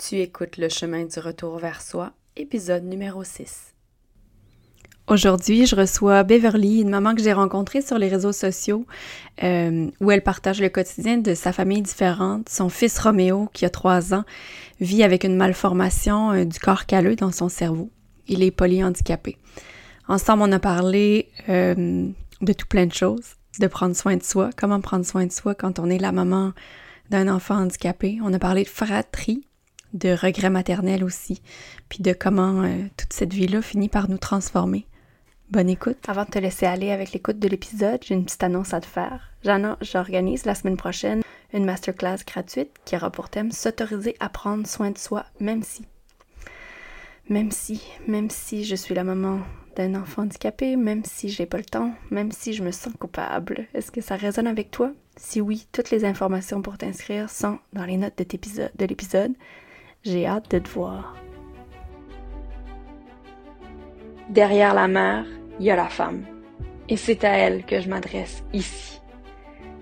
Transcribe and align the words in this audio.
Tu 0.00 0.16
écoutes 0.16 0.56
Le 0.56 0.70
chemin 0.70 1.04
du 1.04 1.18
retour 1.18 1.58
vers 1.58 1.82
soi, 1.82 2.12
épisode 2.34 2.84
numéro 2.84 3.22
6. 3.22 3.74
Aujourd'hui, 5.08 5.66
je 5.66 5.76
reçois 5.76 6.22
Beverly, 6.22 6.80
une 6.80 6.88
maman 6.88 7.14
que 7.14 7.22
j'ai 7.22 7.34
rencontrée 7.34 7.82
sur 7.82 7.98
les 7.98 8.08
réseaux 8.08 8.32
sociaux, 8.32 8.86
euh, 9.42 9.90
où 10.00 10.10
elle 10.10 10.22
partage 10.22 10.62
le 10.62 10.70
quotidien 10.70 11.18
de 11.18 11.34
sa 11.34 11.52
famille 11.52 11.82
différente. 11.82 12.48
Son 12.48 12.70
fils 12.70 12.98
Roméo, 12.98 13.50
qui 13.52 13.66
a 13.66 13.68
trois 13.68 14.14
ans, 14.14 14.24
vit 14.80 15.02
avec 15.02 15.22
une 15.22 15.36
malformation 15.36 16.32
euh, 16.32 16.44
du 16.46 16.58
corps 16.58 16.86
calleux 16.86 17.14
dans 17.14 17.32
son 17.32 17.50
cerveau. 17.50 17.90
Il 18.26 18.42
est 18.42 18.52
polyhandicapé. 18.52 19.36
Ensemble, 20.08 20.44
on 20.44 20.52
a 20.52 20.58
parlé 20.58 21.28
euh, 21.50 22.08
de 22.40 22.52
tout 22.54 22.66
plein 22.66 22.86
de 22.86 22.94
choses, 22.94 23.34
de 23.60 23.66
prendre 23.66 23.94
soin 23.94 24.16
de 24.16 24.22
soi, 24.22 24.48
comment 24.56 24.80
prendre 24.80 25.04
soin 25.04 25.26
de 25.26 25.32
soi 25.32 25.54
quand 25.54 25.78
on 25.78 25.90
est 25.90 25.98
la 25.98 26.12
maman 26.12 26.52
d'un 27.10 27.28
enfant 27.28 27.56
handicapé. 27.56 28.18
On 28.24 28.32
a 28.32 28.38
parlé 28.38 28.62
de 28.62 28.68
fratrie, 28.68 29.44
de 29.92 30.10
regrets 30.10 30.50
maternels 30.50 31.04
aussi, 31.04 31.42
puis 31.88 32.02
de 32.02 32.12
comment 32.12 32.62
euh, 32.62 32.76
toute 32.96 33.12
cette 33.12 33.32
vie-là 33.32 33.62
finit 33.62 33.88
par 33.88 34.08
nous 34.08 34.18
transformer. 34.18 34.86
Bonne 35.50 35.68
écoute. 35.68 35.98
Avant 36.06 36.24
de 36.24 36.30
te 36.30 36.38
laisser 36.38 36.66
aller 36.66 36.92
avec 36.92 37.12
l'écoute 37.12 37.40
de 37.40 37.48
l'épisode, 37.48 38.00
j'ai 38.04 38.14
une 38.14 38.24
petite 38.24 38.42
annonce 38.44 38.72
à 38.72 38.80
te 38.80 38.86
faire. 38.86 39.32
J'organise 39.80 40.44
la 40.44 40.54
semaine 40.54 40.76
prochaine 40.76 41.22
une 41.52 41.64
masterclass 41.64 42.18
gratuite 42.26 42.70
qui 42.84 42.96
aura 42.96 43.10
pour 43.10 43.28
thème 43.28 43.50
s'autoriser 43.50 44.16
à 44.20 44.28
prendre 44.28 44.66
soin 44.66 44.90
de 44.90 44.98
soi, 44.98 45.26
même 45.40 45.62
si. 45.62 45.86
Même 47.28 47.50
si, 47.50 47.82
même 48.06 48.30
si 48.30 48.64
je 48.64 48.74
suis 48.74 48.94
la 48.94 49.04
maman 49.04 49.40
d'un 49.76 49.94
enfant 49.94 50.22
handicapé, 50.22 50.76
même 50.76 51.04
si 51.04 51.28
j'ai 51.28 51.46
pas 51.46 51.58
le 51.58 51.64
temps, 51.64 51.94
même 52.10 52.32
si 52.32 52.52
je 52.52 52.62
me 52.62 52.72
sens 52.72 52.92
coupable. 52.98 53.66
Est-ce 53.74 53.90
que 53.90 54.00
ça 54.00 54.16
résonne 54.16 54.46
avec 54.46 54.70
toi? 54.70 54.92
Si 55.16 55.40
oui, 55.40 55.66
toutes 55.72 55.90
les 55.90 56.04
informations 56.04 56.62
pour 56.62 56.78
t'inscrire 56.78 57.30
sont 57.30 57.58
dans 57.72 57.84
les 57.84 57.96
notes 57.96 58.18
de 58.18 58.84
l'épisode. 58.86 59.34
J'ai 60.02 60.26
hâte 60.26 60.50
de 60.52 60.58
te 60.60 60.68
voir. 60.70 61.14
Derrière 64.30 64.72
la 64.72 64.88
mère, 64.88 65.26
il 65.58 65.66
y 65.66 65.70
a 65.70 65.76
la 65.76 65.90
femme. 65.90 66.24
Et 66.88 66.96
c'est 66.96 67.22
à 67.22 67.36
elle 67.36 67.66
que 67.66 67.80
je 67.80 67.88
m'adresse 67.90 68.42
ici. 68.54 69.02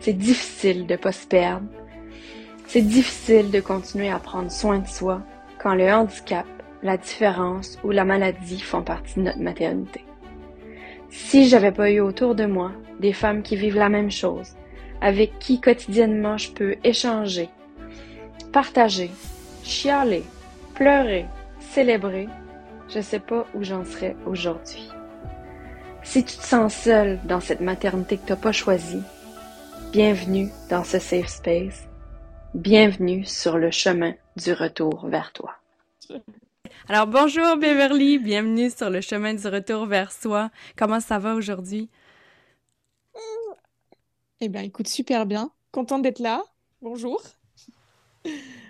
C'est 0.01 0.19
difficile 0.19 0.89
de 0.89 0.97
pas 0.97 1.13
se 1.13 1.25
perdre. 1.25 1.69
C'est 2.67 2.83
difficile 2.83 3.53
de 3.53 3.61
continuer 3.61 4.11
à 4.11 4.19
prendre 4.19 4.51
soin 4.51 4.81
de 4.81 4.89
soi 4.89 5.23
quand 5.63 5.77
le 5.77 5.89
handicap, 5.89 6.47
la 6.83 6.97
différence 6.97 7.79
ou 7.85 7.93
la 7.93 8.05
maladie 8.05 8.61
font 8.61 8.83
partie 8.83 9.21
de 9.21 9.25
notre 9.25 9.39
maternité. 9.39 10.05
Si 11.11 11.49
j'avais 11.49 11.73
pas 11.73 11.93
eu 11.93 12.01
autour 12.01 12.35
de 12.35 12.45
moi 12.45 12.73
des 12.99 13.13
femmes 13.13 13.43
qui 13.43 13.55
vivent 13.55 13.79
la 13.79 13.89
même 13.89 14.11
chose, 14.11 14.57
avec 15.01 15.39
qui 15.39 15.61
quotidiennement 15.61 16.39
je 16.39 16.51
peux 16.51 16.75
échanger, 16.83 17.51
partager, 18.53 19.13
chialer, 19.69 20.25
pleurer, 20.75 21.27
célébrer, 21.61 22.27
je 22.89 23.01
sais 23.01 23.21
pas 23.21 23.47
où 23.55 23.63
j'en 23.63 23.85
serais 23.85 24.17
aujourd'hui. 24.25 24.89
Si 26.03 26.25
tu 26.25 26.39
te 26.39 26.43
sens 26.43 26.75
seul 26.75 27.21
dans 27.25 27.41
cette 27.41 27.61
maternité 27.61 28.17
que 28.17 28.25
tu 28.25 28.33
n'as 28.33 28.39
pas 28.39 28.53
choisie, 28.53 29.03
bienvenue 29.93 30.49
dans 30.71 30.85
ce 30.85 30.99
safe 30.99 31.29
space. 31.29 31.87
Bienvenue 32.55 33.27
sur 33.27 33.59
le 33.59 33.71
chemin 33.71 34.15
du 34.37 34.55
retour 34.55 35.07
vers 35.07 35.35
toi. 35.35 35.55
Alors 36.89 37.07
bonjour 37.07 37.59
Beverly, 37.59 38.19
bienvenue 38.19 38.71
sur 38.71 38.89
le 38.89 39.03
chemin 39.03 39.35
du 39.35 39.47
retour 39.47 39.85
vers 39.85 40.13
soi. 40.13 40.51
Comment 40.79 41.01
ça 41.01 41.19
va 41.19 41.35
aujourd'hui? 41.35 41.91
Eh 44.41 44.49
bien, 44.49 44.63
écoute, 44.63 44.89
super 44.89 45.27
bien. 45.27 45.51
Contente 45.73 46.03
d'être 46.03 46.21
là. 46.21 46.43
Bonjour. 46.81 47.21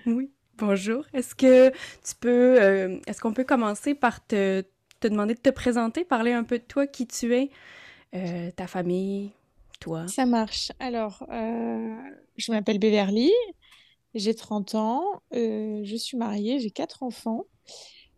Oui. 0.07 0.33
Bonjour. 0.59 1.05
Euh, 1.15 1.71
est-ce 3.07 3.21
qu'on 3.21 3.33
peut 3.33 3.45
commencer 3.45 3.95
par 3.95 4.27
te, 4.27 4.65
te, 4.99 5.07
demander 5.07 5.35
de 5.35 5.41
te 5.41 5.51
présenter, 5.51 6.05
parler 6.05 6.33
un 6.33 6.43
peu 6.43 6.59
de 6.59 6.65
toi, 6.65 6.89
qui 6.89 7.07
tu 7.07 7.33
es, 7.33 7.51
euh, 8.15 8.51
ta 8.51 8.67
famille, 8.67 9.31
toi? 9.79 10.09
Ça 10.09 10.27
marche. 10.27 10.73
Alors, 10.81 11.25
euh, 11.31 11.95
je 12.37 12.51
m'appelle 12.51 12.81
Beverly, 12.81 13.31
j'ai 14.15 14.35
30 14.35 14.75
ans, 14.75 15.23
je 15.33 15.97
suis 15.97 16.17
mariée, 16.17 16.59
j'ai 16.59 16.71
quatre 16.71 17.05
enfants, 17.05 17.45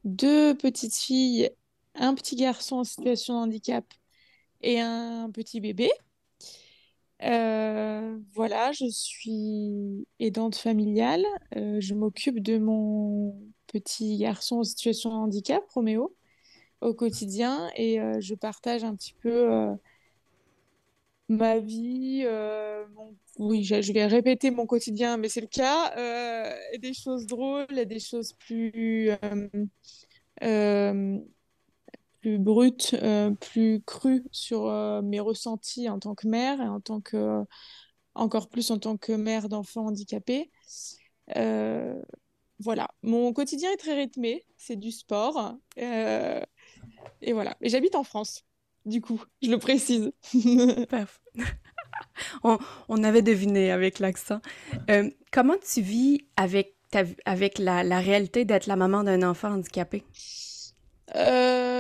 deux 0.05 0.55
petites 0.55 0.97
filles, 0.97 1.51
un 1.95 2.15
petit 2.15 2.37
garçon 2.37 2.77
en 2.77 2.85
situation 2.85 3.35
de 3.35 3.41
handicap 3.41 3.85
et 4.63 4.81
un 4.81 5.31
petit 5.31 5.61
bébé. 5.61 5.91
Euh, 7.23 8.19
voilà, 8.35 8.73
je 8.73 8.87
suis 8.87 10.07
aidante 10.19 10.57
familiale. 10.57 11.25
Euh, 11.57 11.81
je 11.81 11.95
m'occupe 11.95 12.41
de 12.41 12.59
mon 12.59 13.35
petit 13.67 14.19
garçon 14.19 14.59
en 14.59 14.65
situation 14.65 15.11
de 15.11 15.15
handicap, 15.17 15.63
Roméo, 15.69 16.17
au 16.81 16.95
quotidien 16.95 17.71
et 17.77 18.01
euh, 18.01 18.21
je 18.21 18.35
partage 18.35 18.85
un 18.85 18.95
petit 18.97 19.15
peu 19.15 19.77
ma 21.29 21.59
vie. 21.59 22.27
Oui, 23.39 23.65
je, 23.65 23.93
vais 23.93 24.07
répéter 24.07 24.51
mon 24.51 24.67
quotidien, 24.67 25.17
mais 25.17 25.29
c'est 25.29 25.41
le 25.41 25.47
cas. 25.47 25.95
des 26.79 26.95
choses 26.95 27.27
drôles, 27.27 27.67
des 27.87 28.01
choses 28.01 28.33
plus 28.35 29.11
plus 32.21 32.39
brute, 32.39 32.95
euh, 33.03 33.31
plus 33.31 33.83
crue 33.85 34.25
sur 34.31 34.67
euh, 34.67 35.03
mes 35.03 35.21
ressentis 35.21 35.89
en 35.89 35.99
tant 35.99 36.15
que 36.15 36.29
mère 36.29 36.61
et 36.61 36.69
en 36.69 36.81
tant 36.81 37.01
que, 37.01 37.43
encore 38.15 38.49
plus 38.49 38.71
en 38.71 38.79
tant 38.79 38.97
que 38.97 39.13
mère 39.13 39.49
d'enfants 39.49 39.87
handicapés. 39.87 40.51
Euh, 41.37 42.01
voilà, 42.59 42.89
mon 43.03 43.33
quotidien 43.33 43.71
est 43.73 43.79
très 43.79 43.95
rythmé, 43.95 44.45
c'est 44.57 44.77
du 44.77 44.91
sport. 44.91 45.57
et 45.77 47.33
voilà, 47.33 47.57
et 47.63 47.71
j'habite 47.71 47.95
en 47.95 48.05
France, 48.05 48.45
du 48.85 49.01
coup, 49.01 49.23
je 49.43 49.51
le 49.51 49.59
précise. 49.59 50.13
on, 52.45 52.59
on, 52.89 53.03
avait 53.03 53.23
deviné 53.23 53.71
avec 53.71 53.99
l'accent. 53.99 54.41
comment 55.33 55.57
tu 55.57 55.81
vis 55.81 56.27
avec, 56.37 56.77
ta, 56.91 57.05
avec 57.25 57.59
la, 57.59 57.83
la 57.83 58.01
réalité 58.01 58.45
d'être 58.45 58.67
la 58.67 58.77
maman 58.77 59.05
d'un 59.05 59.23
enfant 59.23 59.53
handicapé? 59.53 60.05
Euh... 61.17 61.80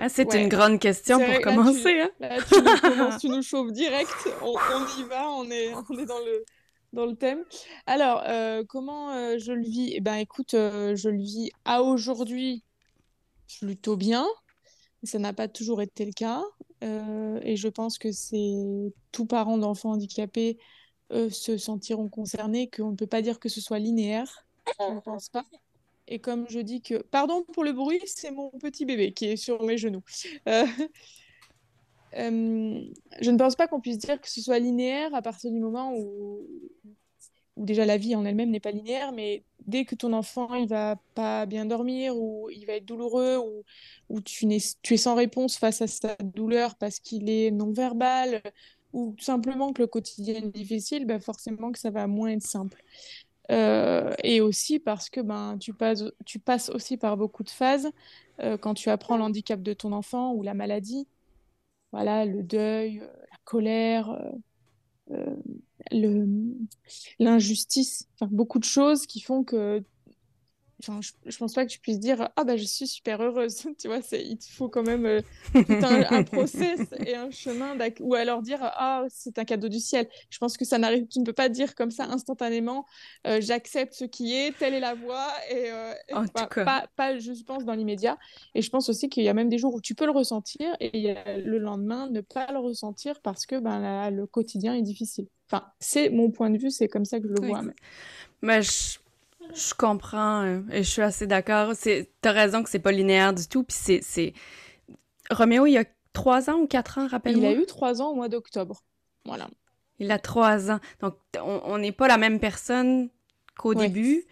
Ah, 0.00 0.08
c'est 0.08 0.32
une 0.34 0.48
grande 0.48 0.78
question 0.78 1.18
pour 1.18 1.40
commencer. 1.40 2.02
Hein. 2.20 2.38
tu, 3.20 3.28
nous, 3.28 3.42
chauffes 3.42 3.72
direct. 3.72 4.28
On, 4.42 4.52
y 4.52 5.02
va, 5.08 5.28
on 5.30 5.50
est, 5.50 5.74
on 5.74 5.98
est 5.98 6.06
dans, 6.06 6.20
le, 6.20 6.44
dans 6.92 7.04
le 7.04 7.16
thème. 7.16 7.44
Alors, 7.86 8.22
euh, 8.28 8.62
comment 8.68 9.10
euh, 9.10 9.38
je 9.38 9.52
le 9.52 9.62
vis? 9.62 9.92
Eh 9.94 10.00
ben, 10.00 10.14
écoute, 10.14 10.54
euh, 10.54 10.94
je 10.94 11.08
le 11.08 11.18
vis 11.18 11.50
à 11.64 11.82
aujourd'hui 11.82 12.62
plutôt 13.58 13.96
bien. 13.96 14.24
Ça 15.02 15.18
n'a 15.18 15.32
pas 15.32 15.48
toujours 15.48 15.82
été 15.82 16.04
le 16.04 16.12
cas. 16.12 16.42
et 16.80 17.56
je 17.56 17.68
pense 17.68 17.98
que 17.98 18.12
c'est 18.12 18.92
tous 19.10 19.26
parents 19.26 19.58
d'enfants 19.58 19.92
handicapés 19.92 20.58
se 21.10 21.56
sentiront 21.56 22.08
concernés, 22.08 22.68
qu'on 22.68 22.90
ne 22.90 22.96
peut 22.96 23.06
pas 23.06 23.22
dire 23.22 23.38
que 23.40 23.48
ce 23.48 23.60
soit 23.60 23.78
linéaire. 23.78 24.44
Je 24.78 24.94
ne 24.94 25.00
pense 25.00 25.28
pas. 25.28 25.44
Et 26.08 26.18
comme 26.18 26.46
je 26.48 26.58
dis 26.58 26.80
que, 26.80 27.02
pardon 27.02 27.44
pour 27.52 27.64
le 27.64 27.72
bruit, 27.72 28.00
c'est 28.06 28.30
mon 28.30 28.50
petit 28.50 28.84
bébé 28.84 29.12
qui 29.12 29.26
est 29.26 29.36
sur 29.36 29.62
mes 29.62 29.76
genoux. 29.76 30.02
Euh, 30.48 30.64
euh, 32.16 32.80
je 33.20 33.30
ne 33.30 33.36
pense 33.36 33.56
pas 33.56 33.68
qu'on 33.68 33.80
puisse 33.80 33.98
dire 33.98 34.20
que 34.20 34.28
ce 34.28 34.40
soit 34.40 34.58
linéaire 34.58 35.14
à 35.14 35.22
partir 35.22 35.50
du 35.50 35.60
moment 35.60 35.92
où, 35.94 36.46
déjà 37.58 37.84
la 37.84 37.98
vie 37.98 38.14
en 38.14 38.24
elle-même 38.24 38.50
n'est 38.50 38.60
pas 38.60 38.70
linéaire, 38.70 39.12
mais 39.12 39.42
dès 39.66 39.84
que 39.84 39.94
ton 39.94 40.12
enfant 40.12 40.54
il 40.54 40.68
va 40.68 40.96
pas 41.14 41.44
bien 41.44 41.66
dormir 41.66 42.16
ou 42.16 42.48
il 42.50 42.64
va 42.66 42.74
être 42.74 42.86
douloureux 42.86 43.38
ou, 44.08 44.20
tu, 44.22 44.46
es, 44.50 44.96
sans 44.96 45.14
réponse 45.14 45.58
face 45.58 45.82
à 45.82 45.86
sa 45.86 46.16
douleur 46.16 46.76
parce 46.76 47.00
qu'il 47.00 47.28
est 47.28 47.50
non 47.50 47.72
verbal 47.72 48.40
ou 48.94 49.14
tout 49.18 49.24
simplement 49.24 49.72
que 49.72 49.82
le 49.82 49.86
quotidien 49.86 50.36
est 50.36 50.54
difficile, 50.54 51.04
ben 51.04 51.20
forcément 51.20 51.72
que 51.72 51.78
ça 51.78 51.90
va 51.90 52.06
moins 52.06 52.30
être 52.30 52.46
simple. 52.46 52.82
Euh, 53.50 54.12
et 54.22 54.40
aussi 54.40 54.78
parce 54.78 55.08
que 55.08 55.20
ben, 55.20 55.56
tu, 55.58 55.72
passes, 55.72 56.04
tu 56.26 56.38
passes 56.38 56.68
aussi 56.68 56.98
par 56.98 57.16
beaucoup 57.16 57.42
de 57.42 57.50
phases 57.50 57.90
euh, 58.40 58.58
quand 58.58 58.74
tu 58.74 58.90
apprends 58.90 59.16
l'handicap 59.16 59.62
de 59.62 59.72
ton 59.72 59.92
enfant 59.92 60.34
ou 60.34 60.42
la 60.42 60.54
maladie. 60.54 61.08
Voilà, 61.92 62.26
le 62.26 62.42
deuil, 62.42 63.00
euh, 63.00 63.06
la 63.06 63.38
colère, 63.44 64.14
l'injustice, 67.18 68.08
beaucoup 68.20 68.58
de 68.58 68.64
choses 68.64 69.06
qui 69.06 69.20
font 69.20 69.42
que 69.44 69.82
Enfin, 70.80 71.00
je, 71.00 71.10
je, 71.26 71.36
pense 71.38 71.54
pas 71.54 71.66
que 71.66 71.70
tu 71.70 71.80
puisses 71.80 71.98
dire 71.98 72.28
ah 72.36 72.44
bah 72.44 72.56
je 72.56 72.64
suis 72.64 72.86
super 72.86 73.20
heureuse. 73.20 73.66
Tu 73.78 73.88
vois 73.88 74.00
c'est 74.00 74.22
il 74.22 74.38
faut 74.50 74.68
quand 74.68 74.84
même 74.84 75.06
euh, 75.06 75.20
tout 75.52 75.64
un, 75.82 76.22
process 76.24 76.80
et 77.04 77.16
un 77.16 77.30
chemin 77.30 77.76
ou 78.00 78.14
alors 78.14 78.42
dire 78.42 78.58
ah 78.62 79.04
c'est 79.08 79.38
un 79.38 79.44
cadeau 79.44 79.68
du 79.68 79.80
ciel. 79.80 80.08
Je 80.30 80.38
pense 80.38 80.56
que 80.56 80.64
ça 80.64 80.78
n'arrive 80.78 81.06
tu 81.08 81.18
ne 81.18 81.24
peux 81.24 81.32
pas 81.32 81.48
dire 81.48 81.74
comme 81.74 81.90
ça 81.90 82.04
instantanément 82.04 82.86
euh, 83.26 83.40
j'accepte 83.40 83.94
ce 83.94 84.04
qui 84.04 84.34
est 84.34 84.56
telle 84.56 84.74
est 84.74 84.80
la 84.80 84.94
voie 84.94 85.28
et, 85.50 85.70
euh, 85.70 85.94
pas, 86.64 86.86
pas, 86.96 87.18
je 87.18 87.42
pense 87.44 87.64
dans 87.64 87.74
l'immédiat. 87.74 88.16
Et 88.54 88.62
je 88.62 88.70
pense 88.70 88.88
aussi 88.88 89.08
qu'il 89.08 89.24
y 89.24 89.28
a 89.28 89.34
même 89.34 89.48
des 89.48 89.58
jours 89.58 89.74
où 89.74 89.80
tu 89.80 89.94
peux 89.94 90.06
le 90.06 90.12
ressentir 90.12 90.76
et 90.80 90.96
il 90.96 91.02
y 91.02 91.10
a 91.10 91.38
le 91.38 91.58
lendemain 91.58 92.08
ne 92.08 92.20
pas 92.20 92.50
le 92.52 92.58
ressentir 92.58 93.20
parce 93.20 93.46
que 93.46 93.58
ben 93.58 94.10
le 94.10 94.26
quotidien 94.26 94.74
est 94.74 94.82
difficile. 94.82 95.26
Enfin 95.50 95.66
c'est 95.80 96.10
mon 96.10 96.30
point 96.30 96.50
de 96.50 96.58
vue 96.58 96.70
c'est 96.70 96.88
comme 96.88 97.04
ça 97.04 97.18
que 97.18 97.26
je 97.26 97.32
le 97.32 97.46
vois 97.48 97.62
mais 98.42 98.62
je 98.62 98.98
Je 99.54 99.74
comprends 99.74 100.42
euh, 100.42 100.60
et 100.70 100.82
je 100.82 100.88
suis 100.90 101.02
assez 101.02 101.26
d'accord. 101.26 101.72
T'as 102.20 102.32
raison 102.32 102.62
que 102.62 102.70
c'est 102.70 102.78
pas 102.78 102.92
linéaire 102.92 103.32
du 103.32 103.46
tout. 103.46 103.64
Puis 103.64 103.76
c'est. 104.02 104.32
Roméo, 105.30 105.66
il 105.66 105.72
y 105.72 105.78
a 105.78 105.84
trois 106.12 106.48
ans 106.50 106.58
ou 106.60 106.66
quatre 106.66 106.98
ans, 106.98 107.06
rappelle-moi. 107.06 107.50
Il 107.50 107.56
a 107.56 107.60
eu 107.60 107.66
trois 107.66 108.00
ans 108.02 108.10
au 108.10 108.14
mois 108.14 108.28
d'octobre. 108.28 108.82
Voilà. 109.24 109.48
Il 109.98 110.10
a 110.10 110.18
trois 110.18 110.70
ans. 110.70 110.80
Donc, 111.00 111.14
on 111.42 111.78
n'est 111.78 111.92
pas 111.92 112.08
la 112.08 112.18
même 112.18 112.40
personne 112.40 113.08
qu'au 113.58 113.74
début. 113.74 114.24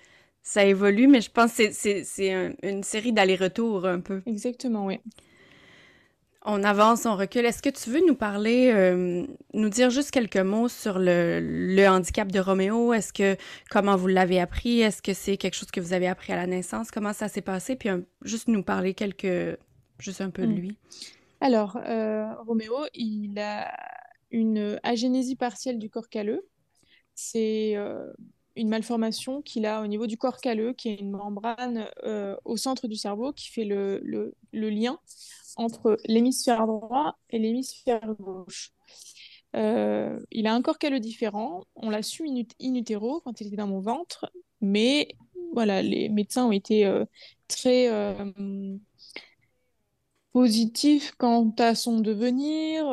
Ça 0.43 0.65
évolue, 0.65 1.09
mais 1.09 1.21
je 1.21 1.31
pense 1.31 1.57
que 1.57 1.73
c'est 1.73 2.53
une 2.63 2.85
série 2.85 3.13
d'allers-retours 3.13 3.85
un 3.85 3.99
peu. 3.99 4.23
Exactement, 4.27 4.87
oui. 4.87 5.01
On 6.48 6.62
avance, 6.62 7.06
on 7.06 7.16
recule. 7.16 7.44
Est-ce 7.44 7.60
que 7.60 7.70
tu 7.70 7.90
veux 7.90 8.06
nous 8.06 8.14
parler, 8.14 8.70
euh, 8.72 9.26
nous 9.52 9.69
dire 9.69 9.90
juste 9.90 10.12
quelques 10.12 10.37
mots 10.37 10.69
sur 10.69 11.00
le, 11.00 11.87
handicap 11.88 12.31
de 12.31 12.38
Roméo? 12.38 12.93
Est-ce 12.93 13.12
que, 13.12 13.37
comment 13.69 13.96
vous 13.96 14.06
l'avez 14.06 14.38
appris? 14.38 14.81
Est-ce 14.81 15.02
que 15.02 15.12
c'est 15.12 15.38
quelque 15.38 15.54
chose 15.54 15.72
que 15.72 15.81
vous 15.81 15.93
avez 15.93 16.06
appris 16.06 16.32
à 16.32 16.37
la 16.37 16.46
naissance? 16.46 16.93
Comment 16.93 17.12
ça 17.12 17.26
s'est 17.26 17.40
passé? 17.40 17.75
Puis 17.75 17.88
juste 18.22 18.46
nous 18.46 18.62
parler 18.62 18.94
quelques, 18.94 19.58
juste 19.98 20.20
un 20.20 20.31
peu 20.31 20.43
de 20.46 20.52
hmm. 20.52 20.56
lui. 20.56 20.78
Alors, 21.40 21.78
euh, 21.84 22.32
Roméo, 22.46 22.76
il 22.94 23.37
a 23.40 23.76
une 24.31 24.78
agénésie 24.84 25.34
partielle 25.34 25.81
du 25.81 25.90
corps 25.90 26.08
calleux. 26.08 26.46
C'est 27.16 27.72
euh, 27.75 28.12
une 28.54 28.69
malformation 28.69 29.43
qu'il 29.43 29.66
a 29.66 29.82
au 29.82 29.88
niveau 29.88 30.06
du 30.06 30.16
corps 30.16 30.40
calleux, 30.40 30.75
qui 30.75 30.90
est 30.90 31.00
une 31.00 31.10
membrane 31.10 31.88
au 32.44 32.56
centre 32.56 32.87
du 32.87 32.94
cerveau 32.94 33.32
qui 33.32 33.50
fait 33.50 33.64
le, 33.64 34.00
le, 34.04 34.32
le 34.52 34.70
lien 34.70 35.00
entre 35.56 35.99
l'hémisphère 36.06 36.67
droit 36.67 37.19
et 37.31 37.38
l'hémisphère 37.38 38.14
gauche. 38.19 38.73
Euh, 39.56 40.20
il 40.31 40.47
a 40.47 40.55
un 40.55 40.62
corps 40.62 40.79
calleux 40.79 41.00
différent. 41.00 41.64
On 41.76 41.91
l'a 41.91 42.03
su 42.03 42.26
in, 42.29 42.75
utero 42.75 43.20
quand 43.23 43.41
il 43.41 43.49
était 43.49 43.56
dans 43.56 43.67
mon 43.67 43.81
ventre, 43.81 44.31
mais 44.61 45.08
voilà, 45.53 45.82
les 45.82 46.08
médecins 46.08 46.47
ont 46.47 46.53
été 46.53 46.85
euh, 46.85 47.05
très 47.49 47.88
euh, 47.88 48.32
positifs 50.32 51.12
quant 51.17 51.50
à 51.58 51.75
son 51.75 52.00
devenir. 52.00 52.85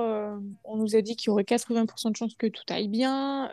on 0.64 0.78
nous 0.78 0.96
a 0.96 1.02
dit 1.02 1.16
qu'il 1.18 1.28
y 1.28 1.30
aurait 1.32 1.44
80% 1.44 2.12
de 2.12 2.16
chances 2.16 2.36
que 2.36 2.48
tout 2.48 2.64
aille 2.70 2.88
bien. 2.88 3.52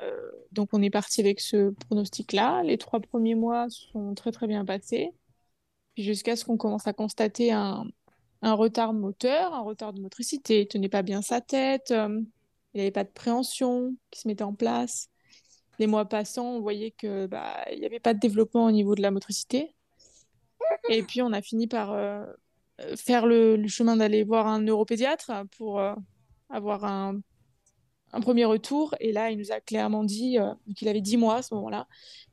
donc 0.53 0.69
on 0.73 0.83
est 0.83 0.91
parti 0.91 1.21
avec 1.21 1.41
ce 1.41 1.71
pronostic-là. 1.89 2.63
Les 2.63 2.79
trois 2.79 3.01
premiers 3.01 3.35
mois 3.35 3.67
sont 3.71 4.15
très 4.15 4.31
très 4.33 4.47
bien 4.47 4.65
passés. 4.65 5.11
jusqu'à 5.97 6.37
ce 6.37 6.45
qu'on 6.45 6.57
commence 6.57 6.87
à 6.87 6.93
constater 6.93 7.53
un, 7.53 7.85
un 8.43 8.55
retard 8.55 8.93
moteur, 8.93 9.55
un 9.55 9.61
retard 9.61 9.93
de 9.93 10.01
motricité, 10.01 10.63
il 10.63 10.69
tenait 10.69 10.89
pas 10.89 11.03
bien 11.03 11.23
sa 11.23 11.41
tête, 11.41 11.91
euh, 11.91 12.23
il 12.75 12.79
n'avait 12.79 12.91
pas 12.91 13.05
de 13.05 13.11
préhension 13.11 13.95
qui 14.11 14.21
se 14.21 14.29
mettait 14.29 14.45
en 14.45 14.55
place. 14.55 15.09
Les 15.79 15.87
mois 15.87 16.05
passant, 16.07 16.47
on 16.57 16.61
voyait 16.61 16.91
que 16.91 17.27
bah 17.27 17.65
il 17.73 17.81
n'y 17.81 17.87
avait 17.87 18.01
pas 18.01 18.15
de 18.15 18.21
développement 18.21 18.67
au 18.67 18.71
niveau 18.71 18.95
de 18.95 19.03
la 19.03 19.11
motricité. 19.11 19.75
Et 20.89 21.03
puis 21.03 21.23
on 21.23 21.33
a 21.33 21.43
fini 21.43 21.67
par 21.67 21.93
euh, 21.93 22.25
faire 22.97 23.27
le, 23.27 23.67
chemin 23.67 23.97
d'aller 23.97 24.25
voir 24.25 24.47
un 24.47 24.61
neuropédiatre 24.61 25.33
pour 25.57 25.81
euh, 25.81 25.95
avoir 26.49 26.85
un, 26.85 27.21
premier 28.23 28.45
retour. 28.45 28.95
Et 29.01 29.13
là, 29.13 29.31
il 29.31 29.39
nous 29.39 29.53
a 29.53 29.61
clairement 29.61 30.05
dit, 30.05 30.37
qu'il 30.77 30.89
avait 30.89 31.01
10 31.01 31.17
mois 31.17 31.37
à 31.37 31.43
ce 31.43 31.55
moment-là, 31.55 31.87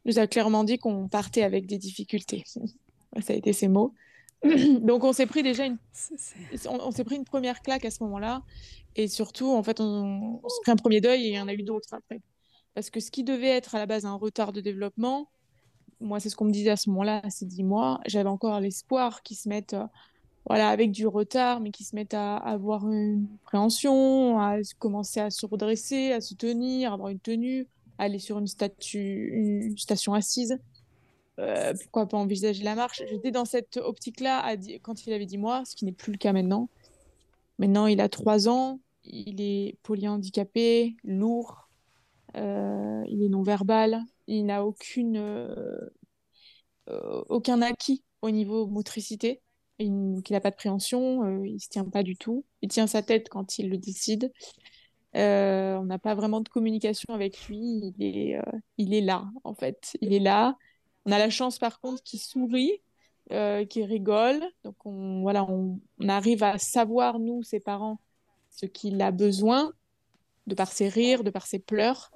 il 0.06 0.12
nous 0.12 0.20
a 0.20 0.28
clairement 0.28 0.64
dit 0.64 0.78
qu'on 0.78 1.08
partait 1.08 1.44
avec 1.44 1.68
des 1.68 1.78
difficultés. 1.78 2.44
Ça 3.22 3.34
a 3.34 3.36
été 3.36 3.54
ses 3.54 3.68
mots. 3.68 3.94
Donc 4.82 5.04
on 5.04 5.14
s'est 5.14 5.26
pris 5.26 5.44
déjà 5.44 5.66
une, 5.66 5.78
on, 6.70 6.92
s'est 6.92 7.04
pris 7.04 7.16
une 7.16 7.26
première 7.26 7.62
claque 7.62 7.86
à 7.86 7.92
ce 7.92 8.04
moment-là, 8.04 8.44
et 8.96 9.08
surtout 9.08 9.52
en 9.52 9.64
fait 9.64 9.80
on, 9.80 10.42
s'est 10.48 10.62
pris 10.62 10.72
un 10.72 10.76
premier 10.76 11.02
deuil 11.02 11.26
et 11.26 11.28
il 11.30 11.34
y 11.34 11.40
en 11.40 11.48
a 11.48 11.54
eu 11.54 11.64
d'autres 11.64 11.94
après, 11.94 12.22
parce 12.76 12.90
que 12.90 13.00
ce 13.00 13.10
qui 13.10 13.24
devait 13.24 13.48
être 13.48 13.76
à 13.76 13.80
la 13.80 13.86
base 13.86 14.06
un 14.06 14.14
retard 14.14 14.54
de 14.54 14.62
développement, 14.62 15.30
moi 16.00 16.20
c'est 16.20 16.30
ce 16.30 16.36
qu'on 16.36 16.46
me 16.46 16.52
disait 16.52 16.70
à 16.70 16.76
ce 16.76 16.90
moment-là, 16.92 17.22
ces 17.30 17.46
dix 17.46 17.64
mois, 17.64 18.00
j'avais 18.06 18.30
encore 18.30 18.60
l'espoir 18.60 19.24
qu'ils 19.24 19.38
se 19.38 19.50
mettent, 19.50 19.74
euh, 19.74 19.88
voilà, 20.46 20.70
avec 20.70 20.92
du 20.92 21.08
retard, 21.08 21.60
mais 21.60 21.72
qu'ils 21.72 21.88
se 21.88 21.96
mettent 21.96 22.14
à, 22.14 22.38
avoir 22.38 22.88
une 22.90 23.28
préhension, 23.44 24.40
à 24.40 24.58
commencer 24.78 25.20
à 25.20 25.30
se 25.32 25.46
redresser, 25.46 26.14
à 26.14 26.22
se 26.22 26.36
tenir, 26.36 26.92
à 26.92 26.94
avoir 26.94 27.10
une 27.10 27.20
tenue, 27.20 27.68
à 27.98 28.04
aller 28.04 28.20
sur 28.20 28.38
une, 28.38 28.48
statue, 28.48 29.32
une 29.34 29.78
station 29.78 30.14
assise. 30.14 30.58
Euh, 31.40 31.74
pourquoi 31.82 32.08
pas 32.08 32.18
envisager 32.18 32.64
la 32.64 32.76
marche? 32.76 33.04
J'étais 33.10 33.32
dans 33.32 33.46
cette 33.46 33.78
optique-là 33.78 34.56
quand 34.82 35.06
il 35.06 35.14
avait 35.14 35.26
dit 35.26 35.38
moi, 35.38 35.64
ce 35.66 35.76
qui 35.76 35.86
n'est 35.86 35.92
plus 35.92 36.12
le 36.12 36.18
cas 36.18 36.34
maintenant. 36.34 36.70
Maintenant, 37.60 37.88
il 37.88 38.02
a 38.02 38.10
trois 38.10 38.50
ans, 38.50 38.80
il 39.04 39.42
est 39.42 39.78
polyhandicapé, 39.84 40.96
lourd, 41.04 41.70
euh, 42.36 43.04
il 43.08 43.24
est 43.24 43.30
non-verbal, 43.30 44.04
il 44.28 44.46
n'a 44.46 44.64
euh, 44.64 45.90
aucun 47.30 47.62
acquis 47.62 48.04
au 48.22 48.32
niveau 48.32 48.68
motricité, 48.68 49.42
il 49.80 50.22
n'a 50.30 50.42
pas 50.42 50.52
de 50.52 50.56
préhension, 50.56 51.44
il 51.44 51.54
ne 51.56 51.60
se 51.60 51.70
tient 51.70 51.86
pas 51.86 52.04
du 52.04 52.16
tout, 52.16 52.46
il 52.62 52.70
tient 52.70 52.88
sa 52.88 53.04
tête 53.04 53.30
quand 53.30 53.60
il 53.60 53.70
le 53.70 53.78
décide. 53.78 54.32
on 55.14 55.84
n'a 55.86 56.00
pas 56.00 56.16
vraiment 56.16 56.42
de 56.42 56.50
communication 56.50 57.14
avec 57.14 57.48
lui, 57.48 57.94
il 58.78 58.94
est 58.94 59.02
là 59.02 59.26
en 59.44 59.54
fait, 59.54 59.98
il 60.02 60.14
est 60.14 60.20
là, 60.20 60.58
on 61.08 61.12
a 61.12 61.18
la 61.18 61.30
chance 61.30 61.58
par 61.58 61.80
contre 61.80 62.04
qu'il 62.04 62.20
sourit, 62.20 62.82
euh, 63.32 63.66
qu'il 63.66 63.86
rigole. 63.86 64.44
Donc 64.66 64.86
on, 64.86 65.22
voilà, 65.22 65.46
on, 65.50 65.80
arrive 66.08 66.44
à 66.44 66.58
savoir, 66.58 67.18
nous, 67.18 67.44
ses 67.44 67.62
parents, 67.62 68.00
ce 68.52 68.66
qu'il 68.66 69.02
a 69.02 69.12
besoin, 69.12 69.72
de 70.48 70.56
par 70.56 70.72
ses 70.72 70.90
rires, 70.90 71.24
de 71.24 71.30
par 71.30 71.48
ses 71.48 71.60
pleurs. 71.60 72.12